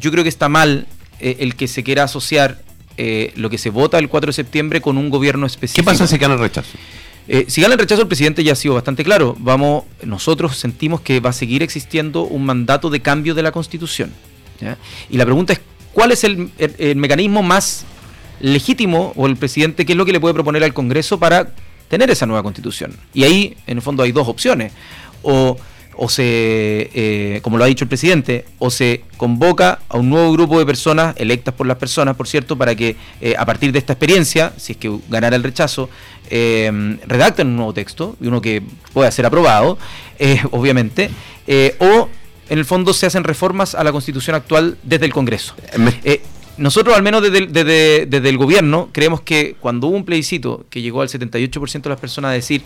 yo 0.00 0.10
creo 0.10 0.24
que 0.24 0.28
está 0.28 0.48
mal 0.48 0.88
el 1.20 1.54
que 1.54 1.68
se 1.68 1.84
quiera 1.84 2.02
asociar 2.02 2.60
lo 3.36 3.48
que 3.48 3.58
se 3.58 3.70
vota 3.70 3.98
el 3.98 4.08
4 4.08 4.28
de 4.28 4.32
septiembre 4.32 4.80
con 4.80 4.98
un 4.98 5.08
gobierno 5.08 5.46
específico. 5.46 5.84
¿Qué 5.84 5.92
pasa 5.92 6.08
si 6.08 6.18
gana 6.18 6.34
el 6.34 6.40
rechazo? 6.40 6.76
si 7.46 7.60
gana 7.60 7.74
el 7.74 7.80
rechazo, 7.80 8.02
el 8.02 8.08
presidente 8.08 8.42
ya 8.42 8.54
ha 8.54 8.56
sido 8.56 8.74
bastante 8.74 9.04
claro. 9.04 9.36
Vamos, 9.38 9.84
nosotros 10.02 10.56
sentimos 10.56 11.00
que 11.02 11.20
va 11.20 11.30
a 11.30 11.32
seguir 11.32 11.62
existiendo 11.62 12.22
un 12.22 12.44
mandato 12.44 12.90
de 12.90 13.00
cambio 13.00 13.34
de 13.34 13.42
la 13.42 13.52
Constitución. 13.52 14.12
Y 15.08 15.16
la 15.16 15.24
pregunta 15.24 15.52
es, 15.52 15.60
¿cuál 15.92 16.10
es 16.10 16.24
el 16.24 16.50
mecanismo 16.96 17.44
más 17.44 17.84
legítimo 18.40 19.12
o 19.16 19.26
el 19.26 19.36
presidente 19.36 19.84
qué 19.84 19.92
es 19.92 19.96
lo 19.96 20.04
que 20.04 20.12
le 20.12 20.20
puede 20.20 20.34
proponer 20.34 20.64
al 20.64 20.74
Congreso 20.74 21.18
para 21.18 21.52
tener 21.88 22.10
esa 22.10 22.26
nueva 22.26 22.42
constitución. 22.42 22.94
Y 23.14 23.24
ahí, 23.24 23.56
en 23.66 23.78
el 23.78 23.82
fondo, 23.82 24.02
hay 24.02 24.12
dos 24.12 24.28
opciones. 24.28 24.72
O, 25.22 25.56
o 25.96 26.08
se, 26.08 26.90
eh, 26.94 27.40
como 27.42 27.58
lo 27.58 27.64
ha 27.64 27.66
dicho 27.66 27.84
el 27.84 27.88
presidente, 27.88 28.44
o 28.58 28.70
se 28.70 29.02
convoca 29.16 29.80
a 29.88 29.96
un 29.96 30.08
nuevo 30.08 30.32
grupo 30.32 30.58
de 30.58 30.64
personas, 30.64 31.16
electas 31.18 31.54
por 31.54 31.66
las 31.66 31.76
personas, 31.76 32.14
por 32.14 32.28
cierto, 32.28 32.56
para 32.56 32.74
que 32.76 32.96
eh, 33.20 33.34
a 33.36 33.44
partir 33.44 33.72
de 33.72 33.80
esta 33.80 33.94
experiencia, 33.94 34.52
si 34.56 34.72
es 34.72 34.78
que 34.78 34.96
ganara 35.08 35.34
el 35.34 35.42
rechazo, 35.42 35.90
eh, 36.30 36.98
redacten 37.06 37.48
un 37.48 37.56
nuevo 37.56 37.74
texto, 37.74 38.16
y 38.20 38.28
uno 38.28 38.40
que 38.40 38.62
pueda 38.92 39.10
ser 39.10 39.26
aprobado, 39.26 39.76
obviamente, 40.52 41.10
o 41.80 42.08
en 42.48 42.58
el 42.58 42.64
fondo 42.64 42.92
se 42.92 43.06
hacen 43.06 43.24
reformas 43.24 43.74
a 43.74 43.82
la 43.82 43.90
constitución 43.90 44.36
actual 44.36 44.78
desde 44.82 45.06
el 45.06 45.12
Congreso 45.12 45.54
nosotros, 46.58 46.96
al 46.96 47.02
menos 47.02 47.22
desde, 47.22 48.28
el 48.28 48.38
gobierno, 48.38 48.88
creemos 48.92 49.20
que 49.20 49.56
cuando 49.60 49.86
hubo 49.86 49.96
un 49.96 50.04
plebiscito 50.04 50.66
que 50.70 50.82
llegó 50.82 51.02
al 51.02 51.08
78% 51.08 51.82
de 51.82 51.90
las 51.90 52.00
personas 52.00 52.30
a 52.30 52.34
decir 52.34 52.62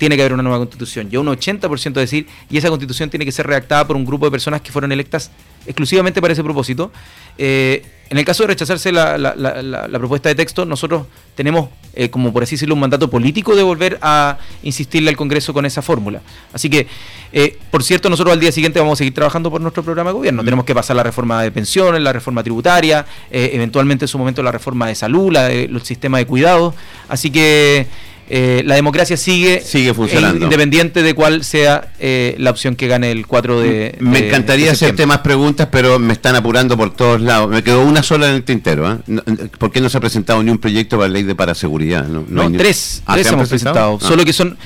tiene 0.00 0.16
que 0.16 0.22
haber 0.22 0.32
una 0.32 0.42
nueva 0.42 0.56
constitución. 0.56 1.08
Y 1.12 1.18
un 1.18 1.26
80% 1.26 1.92
decir, 1.92 2.26
y 2.48 2.56
esa 2.56 2.70
constitución 2.70 3.10
tiene 3.10 3.26
que 3.26 3.32
ser 3.32 3.46
redactada 3.46 3.86
por 3.86 3.96
un 3.96 4.06
grupo 4.06 4.24
de 4.24 4.30
personas 4.30 4.62
que 4.62 4.72
fueron 4.72 4.90
electas 4.92 5.30
exclusivamente 5.66 6.22
para 6.22 6.32
ese 6.32 6.42
propósito. 6.42 6.90
Eh, 7.36 7.82
en 8.08 8.16
el 8.16 8.24
caso 8.24 8.42
de 8.42 8.46
rechazarse 8.46 8.92
la, 8.92 9.90
propuesta 9.92 10.30
de 10.30 10.34
texto, 10.34 10.64
nosotros 10.64 11.06
tenemos, 11.34 11.68
eh, 11.92 12.08
como 12.08 12.32
por 12.32 12.42
así 12.42 12.54
decirlo, 12.54 12.76
un 12.76 12.80
mandato 12.80 13.10
político 13.10 13.54
de 13.54 13.62
volver 13.62 13.98
a 14.00 14.38
insistirle 14.62 15.10
al 15.10 15.18
Congreso 15.18 15.52
con 15.52 15.66
esa 15.66 15.82
fórmula. 15.82 16.22
Así 16.54 16.70
que, 16.70 16.86
eh, 17.34 17.58
por 17.70 17.84
cierto, 17.84 18.08
nosotros 18.08 18.32
al 18.32 18.40
día 18.40 18.52
siguiente 18.52 18.80
vamos 18.80 18.96
a 18.96 19.00
seguir 19.00 19.12
trabajando 19.12 19.50
por 19.50 19.60
nuestro 19.60 19.82
programa 19.82 20.10
de 20.10 20.14
gobierno. 20.14 20.42
Mm. 20.42 20.46
Tenemos 20.46 20.64
que 20.64 20.74
pasar 20.74 20.96
la 20.96 21.02
reforma 21.02 21.42
de 21.42 21.52
pensiones, 21.52 22.00
la 22.00 22.14
reforma 22.14 22.42
tributaria, 22.42 23.04
eventualmente 23.30 24.06
en 24.06 24.08
su 24.08 24.16
momento 24.16 24.42
la 24.42 24.50
reforma 24.50 24.88
de 24.88 24.94
salud, 24.94 25.30
la, 25.30 25.52
el 25.52 25.82
sistema 25.82 26.16
de 26.16 26.26
cuidados. 26.26 26.74
Así 27.06 27.30
que 27.30 27.86
eh, 28.32 28.62
la 28.64 28.76
democracia 28.76 29.16
sigue, 29.16 29.60
sigue 29.60 29.92
funcionando. 29.92 30.44
independiente 30.44 31.02
de 31.02 31.14
cuál 31.14 31.42
sea 31.42 31.90
eh, 31.98 32.36
la 32.38 32.50
opción 32.50 32.76
que 32.76 32.86
gane 32.86 33.10
el 33.10 33.26
4 33.26 33.60
de. 33.60 33.96
Me 33.98 34.28
encantaría 34.28 34.70
hacerte 34.70 35.04
más 35.04 35.18
preguntas, 35.18 35.66
pero 35.72 35.98
me 35.98 36.12
están 36.12 36.36
apurando 36.36 36.76
por 36.76 36.94
todos 36.94 37.20
lados. 37.20 37.50
Me 37.50 37.64
quedó 37.64 37.82
una 37.82 38.04
sola 38.04 38.28
en 38.28 38.36
el 38.36 38.44
tintero. 38.44 39.02
¿eh? 39.08 39.48
¿Por 39.58 39.72
qué 39.72 39.80
no 39.80 39.88
se 39.88 39.98
ha 39.98 40.00
presentado 40.00 40.40
ni 40.44 40.52
un 40.52 40.58
proyecto 40.58 40.96
para 40.96 41.08
la 41.08 41.14
ley 41.14 41.24
de 41.24 41.34
paraseguridad? 41.34 42.06
No, 42.06 42.24
no, 42.28 42.56
tres, 42.56 43.02
ah, 43.06 43.14
tres 43.14 43.26
hemos 43.26 43.48
presentado. 43.48 43.98
Ah. 44.00 44.06
Solo 44.06 44.24
que 44.24 44.32
son. 44.32 44.56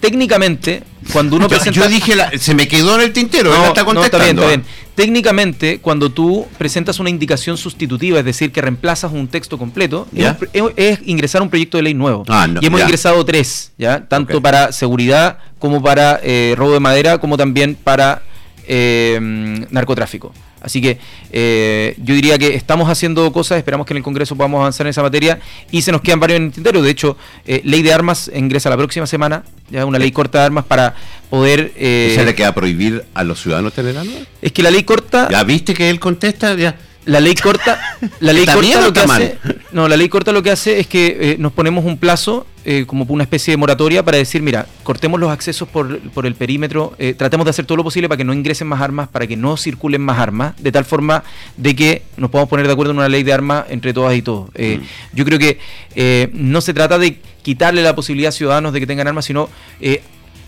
Técnicamente, 0.00 0.82
cuando 1.12 1.36
uno 1.36 1.48
presenta... 1.48 1.80
Yo 1.80 1.88
dije, 1.88 2.14
se 2.38 2.54
me 2.54 2.68
quedó 2.68 2.94
en 2.96 3.02
el 3.02 3.12
tintero, 3.12 3.50
no, 3.50 3.66
está 3.66 3.84
contestando. 3.84 4.04
está 4.04 4.18
bien, 4.18 4.36
está 4.36 4.48
bien. 4.48 4.64
Técnicamente, 4.94 5.78
cuando 5.78 6.10
tú 6.10 6.46
presentas 6.58 6.98
una 6.98 7.08
indicación 7.08 7.56
sustitutiva, 7.56 8.18
es 8.18 8.24
decir, 8.24 8.50
que 8.50 8.60
reemplazas 8.60 9.12
un 9.12 9.28
texto 9.28 9.56
completo, 9.56 10.08
es, 10.76 10.98
ingresar 11.04 11.40
un 11.40 11.50
proyecto 11.50 11.76
de 11.76 11.84
ley 11.84 11.94
nuevo. 11.94 12.24
Ah, 12.28 12.48
y 12.60 12.66
hemos 12.66 12.80
ingresado 12.80 13.24
tres, 13.24 13.70
¿ya? 13.78 14.08
Tanto 14.08 14.42
para 14.42 14.72
seguridad 14.72 15.38
como 15.60 15.82
para 15.82 16.18
eh, 16.22 16.54
robo 16.56 16.72
de 16.72 16.80
madera, 16.80 17.18
como 17.18 17.36
también 17.36 17.76
para 17.76 18.22
eh, 18.66 19.18
narcotráfico. 19.70 20.32
Así 20.60 20.80
que 20.80 20.98
eh, 21.30 21.94
yo 21.98 22.14
diría 22.14 22.38
que 22.38 22.54
estamos 22.54 22.88
haciendo 22.90 23.30
cosas, 23.32 23.58
esperamos 23.58 23.86
que 23.86 23.92
en 23.92 23.98
el 23.98 24.02
Congreso 24.02 24.36
podamos 24.36 24.60
avanzar 24.60 24.86
en 24.86 24.90
esa 24.90 25.02
materia 25.02 25.38
y 25.70 25.82
se 25.82 25.92
nos 25.92 26.00
quedan 26.00 26.20
varios 26.20 26.38
en 26.38 26.46
el 26.46 26.52
tintero. 26.52 26.82
De 26.82 26.90
hecho, 26.90 27.16
eh, 27.46 27.60
ley 27.64 27.82
de 27.82 27.92
armas 27.92 28.30
ingresa 28.34 28.70
la 28.70 28.76
próxima 28.76 29.06
semana, 29.06 29.44
ya 29.70 29.84
una 29.84 29.98
ley 29.98 30.10
corta 30.10 30.40
de 30.40 30.44
armas 30.46 30.64
para 30.64 30.94
poder... 31.30 31.72
Eh, 31.76 32.12
¿Se 32.14 32.24
le 32.24 32.34
queda 32.34 32.54
prohibir 32.54 33.04
a 33.14 33.24
los 33.24 33.40
ciudadanos 33.40 33.72
tener 33.72 33.96
armas? 33.96 34.16
Es 34.42 34.52
que 34.52 34.62
la 34.62 34.70
ley 34.70 34.82
corta... 34.82 35.28
¿Ya 35.30 35.42
viste 35.44 35.74
que 35.74 35.90
él 35.90 36.00
contesta? 36.00 36.54
Ya 36.54 36.76
la 37.08 37.20
ley 37.20 37.34
corta, 37.34 37.80
la 38.20 38.34
ley 38.34 38.44
corta 38.44 38.82
lo 38.82 38.92
que 38.92 39.00
hace, 39.00 39.38
no, 39.72 39.88
la 39.88 39.96
ley 39.96 40.10
corta 40.10 40.30
lo 40.30 40.42
que 40.42 40.50
hace 40.50 40.78
es 40.78 40.86
que 40.86 41.16
eh, 41.32 41.36
nos 41.38 41.52
ponemos 41.52 41.86
un 41.86 41.96
plazo 41.96 42.46
eh, 42.66 42.84
como 42.86 43.06
una 43.08 43.22
especie 43.22 43.52
de 43.52 43.56
moratoria 43.56 44.02
para 44.02 44.18
decir, 44.18 44.42
mira, 44.42 44.66
cortemos 44.82 45.18
los 45.18 45.30
accesos 45.30 45.66
por, 45.68 46.00
por 46.10 46.26
el 46.26 46.34
perímetro, 46.34 46.94
eh, 46.98 47.14
tratemos 47.14 47.46
de 47.46 47.50
hacer 47.50 47.64
todo 47.64 47.76
lo 47.76 47.84
posible 47.84 48.10
para 48.10 48.18
que 48.18 48.24
no 48.24 48.34
ingresen 48.34 48.68
más 48.68 48.82
armas, 48.82 49.08
para 49.08 49.26
que 49.26 49.38
no 49.38 49.56
circulen 49.56 50.02
más 50.02 50.18
armas, 50.18 50.54
de 50.62 50.70
tal 50.70 50.84
forma 50.84 51.24
de 51.56 51.74
que 51.74 52.02
nos 52.18 52.30
podamos 52.30 52.50
poner 52.50 52.66
de 52.66 52.74
acuerdo 52.74 52.92
en 52.92 52.98
una 52.98 53.08
ley 53.08 53.22
de 53.22 53.32
armas 53.32 53.64
entre 53.70 53.94
todas 53.94 54.14
y 54.14 54.20
todos. 54.20 54.50
Mm. 54.50 54.82
Yo 55.14 55.24
creo 55.24 55.38
que 55.38 56.30
no 56.34 56.60
se 56.60 56.74
trata 56.74 56.98
de 56.98 57.20
quitarle 57.42 57.82
la 57.82 57.94
posibilidad 57.94 58.28
a 58.28 58.32
ciudadanos 58.32 58.74
de 58.74 58.80
que 58.80 58.86
tengan 58.86 59.08
armas, 59.08 59.24
sino 59.24 59.48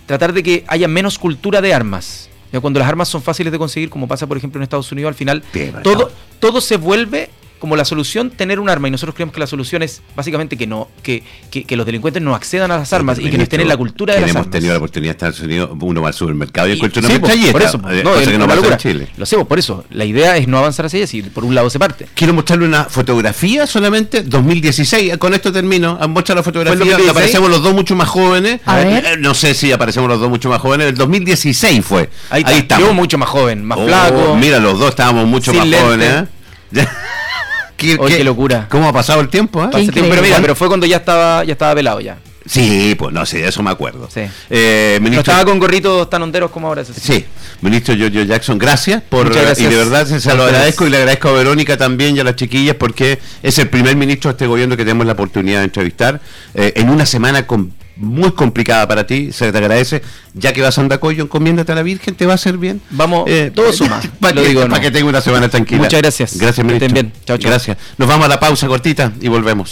tratar 0.05 0.35
de 0.35 0.43
que 0.43 0.65
haya 0.67 0.89
menos 0.89 1.19
cultura 1.19 1.63
de 1.63 1.73
armas 1.73 2.30
cuando 2.61 2.81
las 2.81 2.89
armas 2.89 3.09
son 3.09 3.23
fáciles 3.23 3.53
de 3.53 3.59
conseguir, 3.59 3.91
como 3.91 4.09
pasa 4.09 4.27
por 4.27 4.37
ejemplo 4.37 4.59
en 4.59 4.65
Estados 4.65 4.91
Unidos, 4.91 5.11
al 5.11 5.15
final 5.15 5.43
todo, 5.83 6.11
todo 6.41 6.61
se 6.61 6.77
vuelve 6.77 7.31
como 7.61 7.77
la 7.77 7.85
solución 7.85 8.31
tener 8.31 8.59
un 8.59 8.69
arma 8.69 8.89
y 8.89 8.91
nosotros 8.91 9.15
creemos 9.15 9.33
que 9.33 9.41
la 9.41 9.47
solución 9.47 9.83
es 9.83 10.03
básicamente 10.17 10.57
que 10.57 10.67
no 10.67 10.89
que, 11.03 11.23
que, 11.51 11.77
los 11.77 11.87
delincuentes 11.87 12.23
no 12.23 12.35
accedan 12.35 12.71
a 12.73 12.79
las 12.79 12.93
armas 12.93 13.19
y 13.19 13.31
que 13.31 13.37
no 13.37 13.45
estén 13.45 13.61
en 13.61 13.69
la 13.69 13.77
cultura 13.77 14.15
de 14.15 14.21
las 14.21 14.31
armas. 14.31 14.47
Hemos 14.47 14.51
tenido 14.51 14.73
la 14.73 14.79
oportunidad 14.79 15.11
de 15.11 15.13
Estados 15.13 15.41
Unidos, 15.41 15.71
uno 15.81 16.03
va 16.03 16.09
al 16.09 16.15
supermercado 16.15 16.69
y, 16.69 16.73
encuentra 16.73 17.01
una 17.01 17.11
sí, 17.11 17.53
Por 17.53 17.63
eso, 17.63 17.81
eh, 17.91 18.03
no, 18.03 18.15
que 18.15 18.39
no 18.39 18.53
en 18.53 18.77
Chile. 18.79 19.09
Lo 19.17 19.25
hacemos 19.25 19.47
por 19.47 19.59
eso. 19.59 19.85
La 19.91 20.05
idea 20.05 20.37
es 20.37 20.49
no 20.49 20.59
avanzar 20.59 20.87
hacia 20.87 20.99
ellas 20.99 21.15
y 21.15 21.23
por 21.23 21.45
un 21.45 21.55
lado 21.55 21.71
se 21.71 21.79
parte. 21.79 22.07
Quiero 22.15 22.33
mostrarle 22.33 22.67
una 22.67 22.85
fotografía 22.85 23.67
solamente 23.67 24.23
2016. 24.23 25.19
Con 25.19 25.35
esto 25.35 25.53
termino. 25.53 25.99
Han 26.01 26.11
mostrado 26.11 26.41
la 26.41 26.43
fotografía. 26.43 26.97
Aparecemos 27.11 27.51
los 27.51 27.63
dos 27.63 27.75
mucho 27.75 27.95
más 27.95 28.09
jóvenes. 28.09 28.61
A 28.65 28.77
ver. 28.77 29.05
Eh, 29.05 29.17
no 29.19 29.35
sé 29.35 29.55
si 29.55 29.71
aparecemos 29.71 30.09
los 30.09 30.19
dos 30.19 30.31
mucho 30.31 30.49
más 30.49 30.61
jóvenes. 30.61 30.89
El 30.89 30.95
2016 30.97 31.85
fue. 31.85 32.11
Ahí, 32.31 32.43
Ahí 32.47 32.59
estamos. 32.59 32.89
Yo 32.89 32.95
mucho 32.95 33.19
más 33.19 33.29
joven, 33.29 33.65
más 33.65 33.79
oh, 33.79 33.87
flaco. 33.87 34.37
Mira, 34.37 34.59
los 34.59 34.79
dos 34.79 34.91
estábamos 34.91 35.27
mucho 35.27 35.53
más 35.53 35.69
jóvenes. 35.69 36.25
¿eh? 36.75 36.87
¿Qué, 37.81 38.25
locura. 38.25 38.67
¿Cómo 38.69 38.89
ha 38.89 38.93
pasado 38.93 39.21
el 39.21 39.29
tiempo? 39.29 39.65
Eh? 39.65 39.91
Pero 39.93 40.23
mira, 40.23 40.39
pero 40.41 40.55
fue 40.55 40.69
cuando 40.69 40.87
ya 40.87 40.99
estaba, 40.99 41.45
ya 41.45 41.53
estaba 41.53 41.75
pelado 41.75 42.01
ya. 42.01 42.19
Sí, 42.47 42.95
pues 42.99 43.13
no 43.13 43.25
sé, 43.27 43.47
eso 43.47 43.63
me 43.63 43.71
acuerdo. 43.71 44.09
Sí. 44.13 44.23
Eh, 44.49 44.99
ministro, 45.01 45.21
estaba 45.21 45.45
con 45.45 45.59
gorritos 45.59 46.09
tan 46.11 46.23
honderos 46.23 46.51
como 46.51 46.69
ahora. 46.69 46.85
Sí, 46.85 47.25
ministro 47.61 47.95
Giorgio 47.95 48.25
Jackson, 48.25 48.59
gracias 48.59 49.03
por 49.03 49.29
y 49.29 49.65
de 49.65 49.77
verdad 49.77 50.07
se, 50.07 50.35
lo 50.35 50.45
agradezco 50.45 50.87
y 50.87 50.91
le 50.91 50.97
agradezco 50.97 51.29
a 51.29 51.33
Verónica 51.33 51.77
también 51.77 52.17
y 52.17 52.21
a 52.21 52.25
las 52.25 52.37
chiquillas 52.37 52.77
porque 52.77 53.19
es 53.43 53.59
el 53.59 53.69
primer 53.69 53.95
ministro 53.97 54.31
de 54.31 54.33
este 54.33 54.47
gobierno 54.47 54.77
que 54.77 54.85
tenemos 54.85 55.07
la 55.07 55.13
oportunidad 55.13 55.59
de 55.59 55.65
entrevistar 55.65 56.21
eh, 56.55 56.73
en 56.77 56.91
una 56.91 57.07
semana 57.07 57.47
con 57.47 57.73
muy 58.01 58.33
complicada 58.33 58.89
para 58.89 59.07
ti, 59.07 59.33
se 59.33 59.53
te 59.53 59.59
agradece. 59.59 60.03
Ya 60.35 60.53
que 60.53 60.63
vas 60.63 60.79
a 60.79 60.81
Andacoyo, 60.81 61.25
encomiéndate 61.25 61.73
a 61.73 61.75
la 61.75 61.83
Virgen, 61.83 62.15
te 62.15 62.27
va 62.27 62.33
a 62.33 62.35
hacer 62.37 62.57
bien. 62.57 62.81
Vamos, 62.91 63.25
eh, 63.29 63.51
todo 63.55 63.73
suma. 63.73 64.01
Para 64.21 64.35
que, 64.35 64.49
digo, 64.49 64.67
para 64.69 64.81
que 64.81 64.91
tenga 64.91 65.09
una 65.09 65.21
semana 65.21 65.49
tranquila. 65.49 65.83
Muchas 65.83 66.01
gracias. 66.01 66.39
Gracias, 66.39 66.65
ministro. 66.65 66.89
bien. 66.93 67.13
Chao, 67.27 67.37
chao. 67.37 67.51
Gracias. 67.51 67.77
Nos 67.99 68.09
vamos 68.09 68.27
a 68.27 68.29
la 68.29 68.41
pausa 68.41 68.67
cortita 68.67 69.13
y 69.21 69.29
volvemos. 69.29 69.69